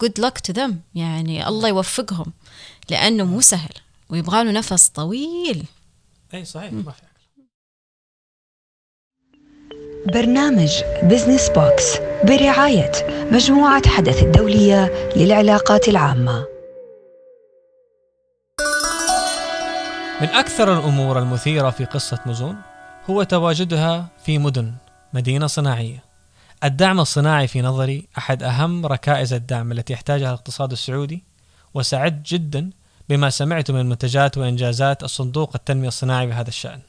good 0.04 0.20
luck 0.20 0.42
to 0.50 0.54
them. 0.54 0.72
يعني 0.96 1.48
الله 1.48 1.70
يوفقهم. 1.70 2.34
لأنه 2.90 3.24
مو 3.24 3.42
سهل. 3.42 3.74
ويبغى 4.10 4.44
له 4.44 4.52
نفس 4.52 4.88
طويل. 4.88 5.66
أي 6.34 6.46
صحيح 6.46 6.74
ما 6.74 6.92
في 6.92 7.02
برنامج 10.06 10.72
بزنس 11.04 11.50
بوكس 11.50 11.98
برعاية 12.24 12.92
مجموعة 13.32 13.90
حدث 13.90 14.24
الدولية 14.24 15.12
للعلاقات 15.16 15.88
العامة. 15.88 16.51
من 20.22 20.30
أكثر 20.30 20.80
الأمور 20.80 21.20
المثيرة 21.20 21.70
في 21.70 21.86
قصة 21.86 22.20
مزون 22.26 22.56
هو 23.10 23.24
تواجدها 23.24 24.08
في 24.26 24.38
مدن 24.38 24.74
مدينة 25.14 25.48
صناعية. 25.48 26.04
الدعم 26.64 27.00
الصناعي 27.00 27.48
في 27.48 27.62
نظري 27.62 28.08
أحد 28.18 28.44
أهم 28.44 28.86
ركائز 28.86 29.34
الدعم 29.34 29.72
التي 29.72 29.94
يحتاجها 29.94 30.28
الاقتصاد 30.28 30.72
السعودي 30.72 31.24
وسعدت 31.74 32.28
جدا 32.28 32.70
بما 33.10 33.30
سمعت 33.30 33.72
من 33.72 33.90
منتجات 33.90 34.38
وإنجازات 34.38 35.04
الصندوق 35.04 35.52
التنمية 35.56 35.88
الصناعي 35.88 36.28
بهذا 36.28 36.50
الشأن. 36.50 36.80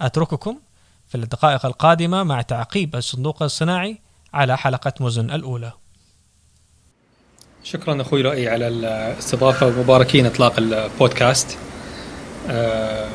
أترككم 0.00 0.58
في 1.08 1.14
الدقائق 1.14 1.66
القادمة 1.66 2.22
مع 2.22 2.42
تعقيب 2.42 2.96
الصندوق 2.96 3.42
الصناعي 3.42 3.98
على 4.34 4.58
حلقة 4.58 4.92
مزن 5.00 5.30
الأولى. 5.30 5.72
شكرا 7.64 8.02
أخوي 8.02 8.22
لؤي 8.22 8.48
على 8.48 8.68
الاستضافة 8.68 9.66
ومباركين 9.66 10.26
إطلاق 10.26 10.58
البودكاست. 10.58 11.58
آه، 12.50 13.08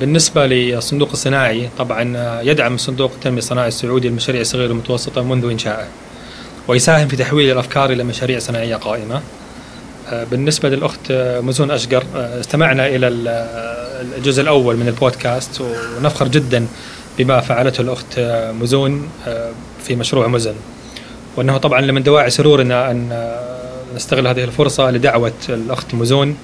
بالنسبة 0.00 0.46
للصندوق 0.46 1.10
الصناعي 1.12 1.68
طبعا 1.78 2.40
يدعم 2.42 2.76
صندوق 2.76 3.12
التنمية 3.14 3.38
الصناعي 3.38 3.68
السعودي 3.68 4.08
المشاريع 4.08 4.40
الصغيره 4.40 4.68
والمتوسطه 4.68 5.22
منذ 5.22 5.50
إنشائه. 5.50 5.86
ويساهم 6.68 7.08
في 7.08 7.16
تحويل 7.16 7.52
الأفكار 7.52 7.92
إلى 7.92 8.04
مشاريع 8.04 8.38
صناعية 8.38 8.76
قائمة. 8.76 9.20
آه، 10.08 10.24
بالنسبة 10.24 10.68
للأخت 10.68 11.12
مزون 11.42 11.70
أشقر 11.70 12.04
آه، 12.16 12.40
استمعنا 12.40 12.86
إلى 12.86 13.08
الجزء 14.16 14.42
الأول 14.42 14.76
من 14.76 14.88
البودكاست 14.88 15.60
ونفخر 15.60 16.28
جدا 16.28 16.66
بما 17.18 17.40
فعلته 17.40 17.80
الأخت 17.80 18.20
مزون 18.60 19.08
في 19.84 19.96
مشروع 19.96 20.26
مزن. 20.26 20.54
وأنه 21.36 21.56
طبعا 21.56 21.80
من 21.80 22.02
دواعي 22.02 22.30
سرورنا 22.30 22.90
أن 22.90 23.32
نستغل 23.96 24.26
هذه 24.26 24.44
الفرصة 24.44 24.90
لدعوة 24.90 25.32
الأخت 25.48 25.94
مزون 25.94 26.36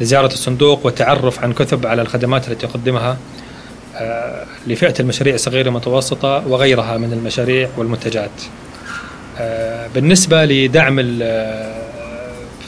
لزيارة 0.00 0.32
الصندوق 0.32 0.86
والتعرف 0.86 1.44
عن 1.44 1.52
كثب 1.52 1.86
على 1.86 2.02
الخدمات 2.02 2.48
التي 2.48 2.66
يقدمها 2.66 3.16
آه، 3.96 4.44
لفئة 4.66 4.94
المشاريع 5.00 5.34
الصغيرة 5.34 5.66
والمتوسطة 5.66 6.48
وغيرها 6.48 6.96
من 6.96 7.12
المشاريع 7.12 7.68
والمنتجات. 7.76 8.30
آه، 9.38 9.88
بالنسبة 9.94 10.44
لدعم 10.44 11.18
آه، 11.22 11.74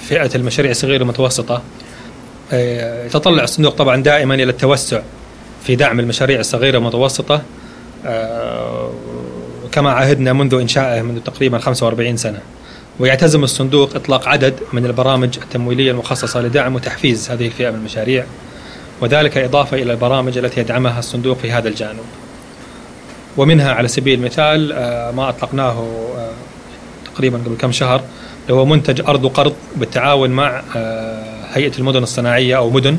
فئة 0.08 0.30
المشاريع 0.34 0.70
الصغيرة 0.70 0.98
والمتوسطة 0.98 1.62
يتطلع 3.06 3.42
الصندوق 3.42 3.74
طبعا 3.74 4.02
دائما 4.02 4.34
إلى 4.34 4.50
التوسع 4.50 5.00
في 5.64 5.76
دعم 5.76 6.00
المشاريع 6.00 6.40
الصغيرة 6.40 6.78
والمتوسطة 6.78 7.42
كما 9.72 9.90
عهدنا 9.90 10.32
منذ 10.32 10.54
إنشائه 10.54 11.02
منذ 11.02 11.20
تقريبا 11.20 11.58
45 11.58 12.16
سنة. 12.16 12.40
ويعتزم 12.98 13.44
الصندوق 13.44 13.94
إطلاق 13.94 14.28
عدد 14.28 14.54
من 14.72 14.86
البرامج 14.86 15.38
التمويلية 15.42 15.90
المخصصة 15.90 16.40
لدعم 16.40 16.74
وتحفيز 16.74 17.30
هذه 17.30 17.46
الفئة 17.46 17.70
من 17.70 17.76
المشاريع 17.76 18.24
وذلك 19.00 19.38
إضافة 19.38 19.76
إلى 19.76 19.92
البرامج 19.92 20.38
التي 20.38 20.60
يدعمها 20.60 20.98
الصندوق 20.98 21.38
في 21.38 21.52
هذا 21.52 21.68
الجانب. 21.68 22.04
ومنها 23.36 23.72
على 23.72 23.88
سبيل 23.88 24.18
المثال 24.18 24.72
آه، 24.72 25.10
ما 25.10 25.28
أطلقناه 25.28 25.86
آه، 26.16 26.30
تقريبا 27.14 27.38
قبل 27.38 27.56
كم 27.56 27.72
شهر 27.72 28.02
هو 28.50 28.64
منتج 28.64 29.00
أرض 29.00 29.24
وقرض 29.24 29.54
بالتعاون 29.76 30.30
مع 30.30 30.62
آه، 30.76 31.24
هيئة 31.52 31.72
المدن 31.78 32.02
الصناعية 32.02 32.56
أو 32.56 32.70
مدن. 32.70 32.96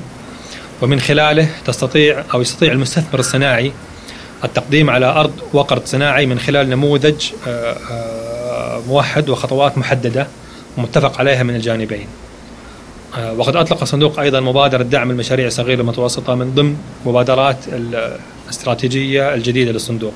ومن 0.81 0.99
خلاله 0.99 1.49
تستطيع 1.65 2.23
أو 2.33 2.41
يستطيع 2.41 2.71
المستثمر 2.71 3.19
الصناعي 3.19 3.71
التقديم 4.43 4.89
على 4.89 5.05
أرض 5.05 5.33
وقرض 5.53 5.85
صناعي 5.85 6.25
من 6.25 6.39
خلال 6.39 6.69
نموذج 6.69 7.31
موحد 8.87 9.29
وخطوات 9.29 9.77
محددة 9.77 10.27
ومتفق 10.77 11.19
عليها 11.19 11.43
من 11.43 11.55
الجانبين. 11.55 12.07
آه، 13.17 13.33
وقد 13.33 13.55
أطلق 13.55 13.81
الصندوق 13.81 14.19
أيضا 14.19 14.39
مبادرة 14.39 14.83
دعم 14.83 15.11
المشاريع 15.11 15.47
الصغيرة 15.47 15.77
والمتوسطة 15.77 16.35
من 16.35 16.55
ضمن 16.55 16.77
مبادرات 17.05 17.57
الاستراتيجية 17.67 19.33
الجديدة 19.33 19.71
للصندوق. 19.71 20.13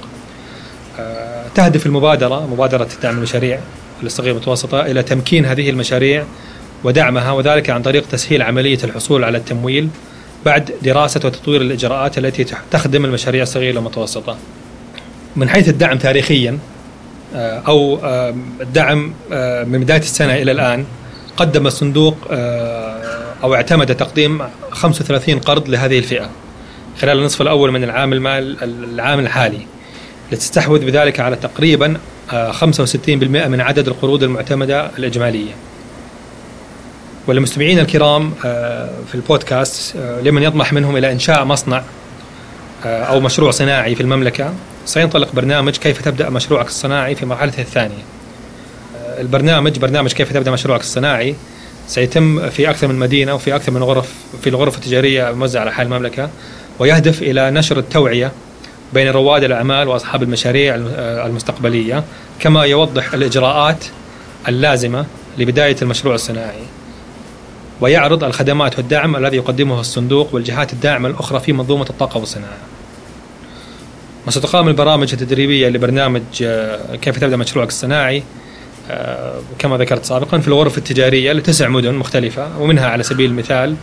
آه، 0.99 1.45
تهدف 1.55 1.85
المبادرة 1.85 2.47
مبادرة 2.47 2.89
دعم 3.03 3.17
المشاريع 3.17 3.59
الصغيرة 4.03 4.33
والمتوسطة 4.33 4.81
إلى 4.81 5.03
تمكين 5.03 5.45
هذه 5.45 5.69
المشاريع 5.69 6.23
ودعمها 6.83 7.31
وذلك 7.31 7.69
عن 7.69 7.81
طريق 7.81 8.07
تسهيل 8.07 8.41
عملية 8.41 8.79
الحصول 8.83 9.23
على 9.23 9.37
التمويل 9.37 9.89
بعد 10.45 10.71
دراسة 10.81 11.21
وتطوير 11.25 11.61
الإجراءات 11.61 12.17
التي 12.17 12.45
تخدم 12.71 13.05
المشاريع 13.05 13.43
الصغيرة 13.43 13.75
والمتوسطة 13.75 14.37
من 15.35 15.49
حيث 15.49 15.69
الدعم 15.69 15.97
تاريخيا 15.97 16.59
أو 17.35 17.99
آه، 18.03 18.35
الدعم 18.61 19.13
آه، 19.31 19.63
من 19.63 19.79
بداية 19.79 19.99
السنة 19.99 20.35
إلى 20.35 20.51
الآن 20.51 20.85
قدم 21.37 21.67
الصندوق 21.67 22.17
أو 23.43 23.55
اعتمد 23.55 23.95
تقديم 23.95 24.41
35 24.71 25.39
قرض 25.39 25.69
لهذه 25.69 25.99
الفئة 25.99 26.29
خلال 27.01 27.19
النصف 27.19 27.41
الأول 27.41 27.71
من 27.71 27.83
العام 27.83 28.13
المال 28.13 28.63
العام 28.63 29.19
الحالي 29.19 29.59
لتستحوذ 30.31 30.85
بذلك 30.85 31.19
على 31.19 31.35
تقريبا 31.35 31.97
65% 32.31 32.33
من 33.23 33.61
عدد 33.61 33.87
القروض 33.87 34.23
المعتمدة 34.23 34.91
الإجمالية. 34.97 35.51
وللمستمعين 37.27 37.79
الكرام 37.79 38.31
في 39.07 39.15
البودكاست 39.15 39.95
لمن 40.23 40.43
يطمح 40.43 40.73
منهم 40.73 40.97
إلى 40.97 41.11
إنشاء 41.11 41.45
مصنع 41.45 41.83
أو 42.85 43.19
مشروع 43.19 43.51
صناعي 43.51 43.95
في 43.95 44.01
المملكة. 44.01 44.53
سينطلق 44.85 45.35
برنامج 45.35 45.77
كيف 45.77 46.01
تبدأ 46.01 46.29
مشروعك 46.29 46.67
الصناعي 46.67 47.15
في 47.15 47.25
مرحلته 47.25 47.61
الثانية. 47.61 48.03
آه، 48.97 49.21
البرنامج 49.21 49.79
برنامج 49.79 50.11
كيف 50.11 50.33
تبدأ 50.33 50.51
مشروعك 50.51 50.81
الصناعي 50.81 51.35
سيتم 51.87 52.49
في 52.49 52.69
أكثر 52.69 52.87
من 52.87 52.95
مدينة 52.95 53.33
وفي 53.33 53.55
أكثر 53.55 53.71
من 53.71 53.83
غرف 53.83 54.13
في 54.41 54.49
الغرف 54.49 54.75
التجارية 54.75 55.29
الموزعة 55.29 55.61
على 55.61 55.71
حال 55.71 55.87
المملكة 55.87 56.29
ويهدف 56.79 57.21
إلى 57.21 57.51
نشر 57.51 57.79
التوعية 57.79 58.31
بين 58.93 59.07
رواد 59.09 59.43
الأعمال 59.43 59.87
وأصحاب 59.87 60.23
المشاريع 60.23 60.75
آه، 60.75 61.25
المستقبلية 61.27 62.03
كما 62.39 62.63
يوضح 62.63 63.13
الإجراءات 63.13 63.85
اللازمة 64.47 65.05
لبداية 65.37 65.75
المشروع 65.81 66.15
الصناعي. 66.15 66.76
ويعرض 67.81 68.23
الخدمات 68.23 68.77
والدعم 68.77 69.15
الذي 69.15 69.37
يقدمه 69.37 69.79
الصندوق 69.79 70.35
والجهات 70.35 70.73
الداعمة 70.73 71.09
الأخرى 71.09 71.39
في 71.39 71.53
منظومة 71.53 71.85
الطاقة 71.89 72.17
والصناعة. 72.17 72.57
وستقام 74.27 74.67
البرامج 74.67 75.09
التدريبية 75.13 75.69
لبرنامج 75.69 76.21
آه، 76.43 76.95
كيف 76.95 77.19
تبدأ 77.19 77.37
مشروعك 77.37 77.67
الصناعي؟ 77.67 78.23
آه، 78.91 79.39
كما 79.59 79.77
ذكرت 79.77 80.05
سابقا 80.05 80.37
في 80.37 80.47
الغرف 80.47 80.77
التجارية 80.77 81.33
لتسع 81.33 81.67
مدن 81.67 81.95
مختلفة 81.95 82.61
ومنها 82.61 82.87
على 82.87 83.03
سبيل 83.03 83.29
المثال 83.29 83.75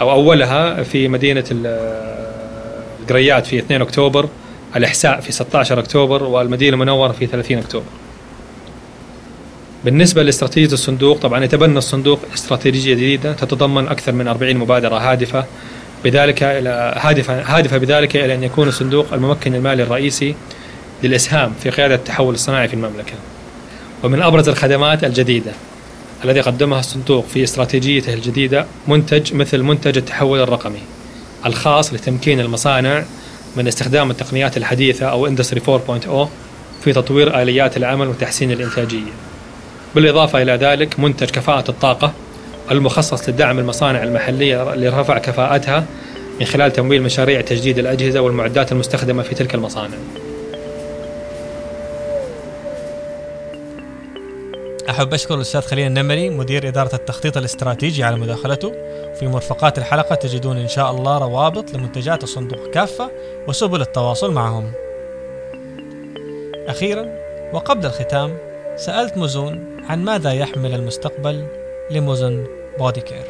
أو 0.00 0.10
أولها 0.10 0.82
في 0.82 1.08
مدينة 1.08 1.44
آه، 1.66 2.82
القريات 3.00 3.46
في 3.46 3.58
2 3.58 3.82
أكتوبر 3.82 4.28
الإحساء 4.76 5.20
في 5.20 5.32
16 5.32 5.78
أكتوبر 5.78 6.22
والمدينة 6.22 6.74
المنورة 6.74 7.12
في 7.12 7.26
30 7.26 7.58
أكتوبر. 7.58 7.86
بالنسبة 9.86 10.22
لاستراتيجية 10.22 10.72
الصندوق 10.72 11.18
طبعا 11.18 11.44
يتبنى 11.44 11.78
الصندوق 11.78 12.20
استراتيجية 12.34 12.94
جديدة 12.94 13.32
تتضمن 13.32 13.88
أكثر 13.88 14.12
من 14.12 14.28
40 14.28 14.56
مبادرة 14.56 14.96
هادفة 14.96 15.44
بذلك 16.04 16.42
إلى 16.42 16.94
هادفة 16.96 17.42
هادفة 17.42 17.78
بذلك 17.78 18.16
إلى 18.16 18.34
أن 18.34 18.42
يكون 18.42 18.68
الصندوق 18.68 19.12
الممكن 19.12 19.54
المالي 19.54 19.82
الرئيسي 19.82 20.34
للإسهام 21.02 21.52
في 21.62 21.70
قيادة 21.70 21.94
التحول 21.94 22.34
الصناعي 22.34 22.68
في 22.68 22.74
المملكة. 22.74 23.14
ومن 24.04 24.22
أبرز 24.22 24.48
الخدمات 24.48 25.04
الجديدة 25.04 25.52
الذي 26.24 26.40
قدمها 26.40 26.80
الصندوق 26.80 27.26
في 27.26 27.44
استراتيجيته 27.44 28.14
الجديدة 28.14 28.66
منتج 28.88 29.34
مثل 29.34 29.62
منتج 29.62 29.96
التحول 29.96 30.40
الرقمي 30.40 30.82
الخاص 31.46 31.94
لتمكين 31.94 32.40
المصانع 32.40 33.04
من 33.56 33.68
استخدام 33.68 34.10
التقنيات 34.10 34.56
الحديثة 34.56 35.06
أو 35.06 35.36
Industry 35.36 35.58
4.0 35.66 36.28
في 36.84 36.92
تطوير 36.92 37.42
آليات 37.42 37.76
العمل 37.76 38.08
وتحسين 38.08 38.52
الإنتاجية. 38.52 39.25
بالإضافة 39.96 40.42
إلى 40.42 40.52
ذلك 40.52 41.00
منتج 41.00 41.30
كفاءة 41.30 41.70
الطاقة 41.70 42.12
المخصص 42.70 43.28
لدعم 43.28 43.58
المصانع 43.58 44.02
المحلية 44.02 44.74
لرفع 44.74 45.18
كفاءتها 45.18 45.84
من 46.40 46.46
خلال 46.46 46.72
تمويل 46.72 47.02
مشاريع 47.02 47.40
تجديد 47.40 47.78
الأجهزة 47.78 48.20
والمعدات 48.20 48.72
المستخدمة 48.72 49.22
في 49.22 49.34
تلك 49.34 49.54
المصانع. 49.54 49.96
أحب 54.90 55.14
أشكر 55.14 55.34
الأستاذ 55.34 55.60
خليل 55.60 55.86
النمري 55.86 56.30
مدير 56.30 56.68
إدارة 56.68 56.94
التخطيط 56.94 57.36
الاستراتيجي 57.36 58.04
على 58.04 58.16
مداخلته. 58.16 58.72
في 59.20 59.26
مرفقات 59.26 59.78
الحلقة 59.78 60.14
تجدون 60.14 60.56
إن 60.56 60.68
شاء 60.68 60.90
الله 60.90 61.18
روابط 61.18 61.74
لمنتجات 61.74 62.22
الصندوق 62.22 62.70
كافة 62.70 63.10
وسبل 63.48 63.80
التواصل 63.80 64.32
معهم. 64.32 64.72
أخيرا 66.68 67.06
وقبل 67.52 67.86
الختام 67.86 68.36
سألت 68.76 69.16
مزون 69.16 69.75
عن 69.88 70.04
ماذا 70.04 70.32
يحمل 70.32 70.74
المستقبل 70.74 71.46
لمزن 71.90 72.44
بودي 72.78 73.00
كير 73.00 73.24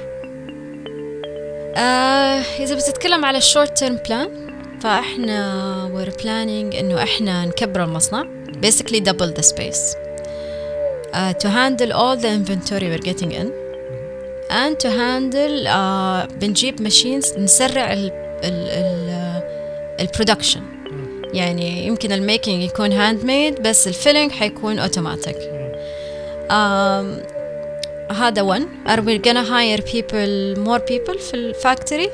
آه 1.77 2.43
إذا 2.59 2.75
بتتكلم 2.75 3.25
على 3.25 3.39
ال 3.39 3.45
short 3.45 3.79
term 3.79 3.99
plan 4.09 4.29
فإحنا 4.81 5.91
we're 5.95 6.23
planning 6.23 6.79
إنه 6.79 7.03
إحنا 7.03 7.45
نكبر 7.47 7.85
المصنع 7.85 8.27
basically 8.67 9.01
double 9.01 9.33
the 9.39 9.43
space. 9.43 9.97
uh, 11.15 11.33
to 11.43 11.49
handle 11.51 11.93
all 11.93 12.17
the 12.17 12.31
inventory 12.39 12.89
we're 12.93 13.07
getting 13.11 13.33
in 13.33 13.53
and 14.51 14.79
to 14.81 14.91
handle 14.91 15.69
uh, 15.69 16.27
بنجيب 16.41 16.89
machines 16.89 17.39
نسرع 17.39 17.93
ال 17.93 18.13
ال 18.45 18.69
ال 18.69 19.43
ال 20.01 20.06
production 20.06 20.61
يعني 21.35 21.87
يمكن 21.87 22.13
ال 22.13 22.20
making 22.20 22.63
يكون 22.63 22.93
handmade 22.93 23.63
بس 23.63 23.89
ال 23.89 23.94
filling 23.94 24.31
حيكون 24.33 24.79
automatic 24.79 25.37
um, 26.50 27.32
هذا 28.12 28.44
one 28.44 28.64
are 28.88 29.02
we 29.02 29.18
gonna 29.18 29.44
hire 29.44 29.82
people 29.82 30.58
more 30.68 30.80
people 30.80 31.18
في 31.20 31.34
الفاكتوري 31.34 32.10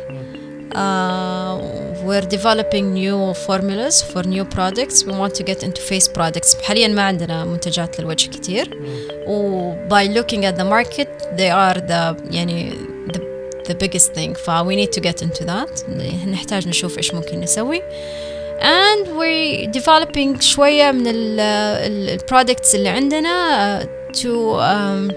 uh, 0.75 1.57
we're 2.05 2.27
developing 2.37 2.93
new 2.93 3.33
formulas 3.33 4.01
for 4.01 4.23
new 4.23 4.45
products 4.45 5.03
we 5.05 5.13
want 5.21 5.33
to 5.33 5.43
get 5.43 5.63
into 5.63 5.81
face 5.81 6.07
products 6.07 6.63
حاليا 6.63 6.87
ما 6.87 7.01
عندنا 7.01 7.45
منتجات 7.45 7.99
للوجه 7.99 8.29
كتير 8.29 8.77
و 9.27 9.73
by 9.89 10.07
looking 10.07 10.45
at 10.45 10.55
the 10.57 10.65
market 10.65 11.09
they 11.37 11.49
are 11.49 11.79
the 11.79 12.33
يعني 12.35 12.71
the, 13.13 13.19
the 13.69 13.75
biggest 13.75 14.13
thing 14.13 14.33
ف 14.33 14.49
we 14.49 14.75
need 14.75 14.91
to 14.97 15.01
get 15.01 15.21
into 15.21 15.45
that 15.45 15.89
نحتاج 16.27 16.67
نشوف 16.67 16.97
ايش 16.97 17.13
ممكن 17.13 17.39
نسوي 17.39 17.81
and 18.59 19.07
we're 19.07 19.67
developing 19.71 20.41
شوية 20.41 20.91
من 20.91 21.03
ال 21.07 22.19
products 22.31 22.75
اللي 22.75 22.89
عندنا 22.89 23.79
Uh, 24.12 24.18
to 24.20 24.28
um, 24.60 25.14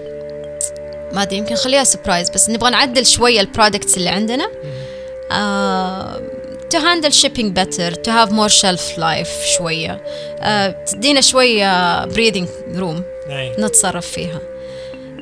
ما 1.12 1.22
أدري 1.22 1.36
يمكن 1.36 1.54
خليها 1.54 1.84
surprise 1.84 2.30
بس 2.30 2.50
نبغى 2.50 2.70
نعدل 2.70 3.06
شوية 3.06 3.40
ال 3.40 3.46
products 3.46 3.96
اللي 3.96 4.08
عندنا. 4.08 4.46
to 6.70 6.78
handle 6.78 7.12
shipping 7.12 7.52
better 7.52 7.92
to 7.92 8.10
have 8.10 8.32
more 8.32 8.48
shelf 8.48 8.98
life 8.98 9.28
شوية. 9.58 10.04
Uh, 10.38 10.90
تدينا 10.90 11.20
شوية 11.20 12.04
breathing 12.04 12.48
room 12.76 13.02
نتصرف 13.58 14.06
فيها. 14.06 14.40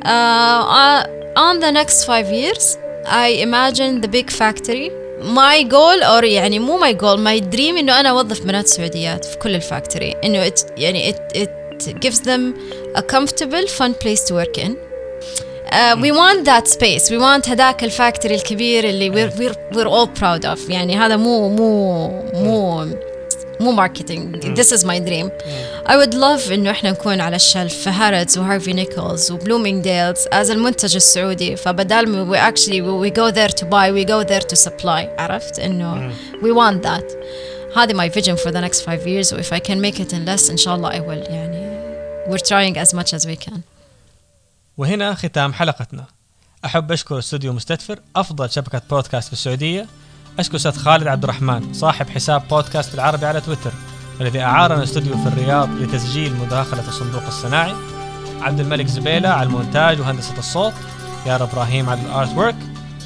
Uh, 0.05 1.07
on 1.37 1.61
the 1.61 1.73
next 1.73 2.05
five 2.05 2.29
years 2.31 2.79
I 3.07 3.29
imagine 3.47 4.01
the 4.01 4.09
big 4.09 4.31
factory. 4.31 4.91
My 5.23 5.63
goal 5.63 5.99
or 6.03 6.25
يعني 6.25 6.59
مو 6.59 6.79
my 6.79 6.93
goal 6.93 7.19
my 7.19 7.55
dream 7.55 7.79
إنه 7.79 8.01
أنا 8.01 8.11
أوظف 8.11 8.41
بنات 8.41 8.67
سعوديات 8.67 9.25
في 9.25 9.37
كل 9.37 9.55
ال 9.55 9.62
factory. 9.62 10.17
إنه 10.25 10.53
يعني 10.77 11.13
it, 11.13 11.17
it 11.37 11.51
gives 12.06 12.20
them 12.22 12.42
a 12.96 13.02
comfortable 13.02 13.66
fun 13.68 13.94
place 14.04 14.24
to 14.28 14.34
work 14.34 14.58
in 14.58 14.72
uh, 15.72 15.96
we 16.02 16.12
want 16.12 16.46
that 16.46 16.68
space 16.68 17.10
we 17.12 17.18
want 17.18 17.50
هذاك 17.50 17.84
الفاكتوري 17.84 18.36
الكبير 18.36 18.84
اللي 18.84 19.12
we're, 19.12 19.32
we're, 19.34 19.76
we're 19.76 19.90
all 19.90 20.08
proud 20.22 20.46
of 20.46 20.70
يعني 20.70 20.98
هذا 20.98 21.16
مو 21.16 21.50
مو 21.50 22.08
مو 22.34 22.86
مو 23.60 23.72
ماركتينج 23.72 24.60
this 24.60 24.72
is 24.72 24.84
my 24.84 25.00
dream 25.00 25.30
I 25.86 25.96
would 25.98 26.14
love 26.14 26.52
انه 26.52 26.72
احنا 26.72 26.92
نكون 26.92 27.22
على 27.22 27.36
الشلف 27.36 27.74
في 27.74 27.90
هارتز 27.90 28.38
وهارفي 28.38 28.74
نيكولز 28.74 29.32
وبلومينج 29.32 29.84
ديلز 29.84 30.28
as 30.28 30.50
المنتج 30.52 30.96
السعودي 30.96 31.56
فبدال 31.56 32.10
ما 32.10 32.36
we 32.36 32.52
actually 32.52 32.82
we 32.82 33.16
go 33.20 33.32
there 33.32 33.54
to 33.62 33.66
buy 33.66 33.92
we 33.92 34.10
go 34.10 34.30
there 34.30 34.46
to 34.54 34.70
supply 34.70 35.20
عرفت 35.20 35.60
انه 35.60 36.12
we 36.42 36.54
want 36.56 36.84
that 36.84 37.14
هذه 37.77 37.93
my 37.93 38.09
vision 38.15 38.37
for 38.37 38.51
the 38.51 38.61
next 38.61 38.81
five 38.81 39.07
years. 39.07 39.33
و 39.33 39.43
if 39.43 39.53
I 39.53 39.61
can 39.61 39.81
make 39.81 39.99
it 39.99 40.13
in 40.13 40.27
less 40.27 40.51
ان 40.51 40.57
شاء 40.57 40.75
الله 40.75 40.91
I 40.91 41.01
will 41.01 41.31
يعني 41.31 41.75
we're 42.27 42.39
trying 42.39 42.77
as 42.77 42.95
much 42.95 43.19
as 43.19 43.27
we 43.27 43.37
can. 43.47 43.59
وهنا 44.77 45.15
ختام 45.15 45.53
حلقتنا. 45.53 46.05
أحب 46.65 46.93
أشكر 46.93 47.19
استوديو 47.19 47.53
مستدفر 47.53 47.99
أفضل 48.17 48.51
شبكة 48.51 48.83
بودكاست 48.91 49.27
في 49.27 49.33
السعودية. 49.33 49.87
أشكر 50.39 50.57
أستاذ 50.57 50.77
خالد 50.77 51.07
عبد 51.07 51.25
الرحمن 51.25 51.75
صاحب 51.75 52.09
حساب 52.09 52.49
بودكاست 52.49 52.93
بالعربي 52.93 53.27
على 53.27 53.41
تويتر 53.41 53.73
والذي 54.19 54.41
أعارنا 54.41 54.83
استوديو 54.83 55.17
في 55.17 55.27
الرياض 55.27 55.69
لتسجيل 55.71 56.35
مداخلة 56.35 56.89
الصندوق 56.89 57.27
الصناعي. 57.27 57.75
عبد 58.41 58.61
الملك 58.61 58.87
زبيلة 58.87 59.29
على 59.29 59.47
المونتاج 59.47 60.01
وهندسة 60.01 60.39
الصوت. 60.39 60.73
يار 61.27 61.43
إبراهيم 61.43 61.89
على 61.89 62.01
ال 62.01 62.37
artwork 62.37 62.57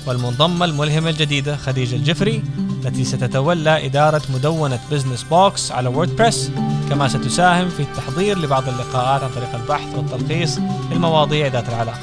والمنضمة 0.06 0.64
الملهمة 0.64 1.11
الجديدة 1.11 1.56
خديجة 1.56 1.96
الجفري 1.96 2.42
التي 2.84 3.04
ستتولى 3.04 3.87
إدارة 3.87 4.22
مدونة 4.34 4.78
بزنس 4.90 5.22
بوكس 5.22 5.72
على 5.72 5.88
ووردبريس 5.88 6.50
كما 6.90 7.08
ستساهم 7.08 7.68
في 7.68 7.82
التحضير 7.82 8.38
لبعض 8.38 8.68
اللقاءات 8.68 9.22
عن 9.22 9.30
طريق 9.30 9.54
البحث 9.54 9.94
والتلخيص 9.94 10.58
للمواضيع 10.90 11.46
ذات 11.46 11.68
العلاقة. 11.68 12.00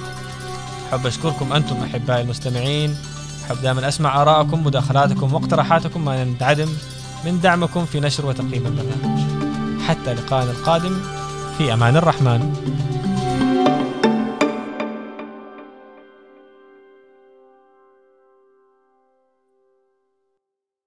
أحب 0.90 1.08
أشكركم 1.08 1.54
أنتم 1.54 1.76
أحبائي 1.84 2.22
المستمعين. 2.22 2.96
أحب 3.46 3.62
دائما 3.62 3.88
أسمع 3.88 4.22
آراءكم 4.22 4.64
مداخلاتكم 4.64 5.34
واقتراحاتكم 5.34 6.06
ما 6.06 6.24
ننعدم 6.24 6.70
من 7.26 7.40
دعمكم 7.42 7.86
في 7.86 8.00
نشر 8.00 8.26
وتقييم 8.26 8.66
البرنامج. 8.66 9.22
حتى 9.82 10.14
لقائنا 10.14 10.52
القادم 10.52 10.98
في 11.58 11.74
أمان 11.74 11.98
الرحمن. 11.98 12.54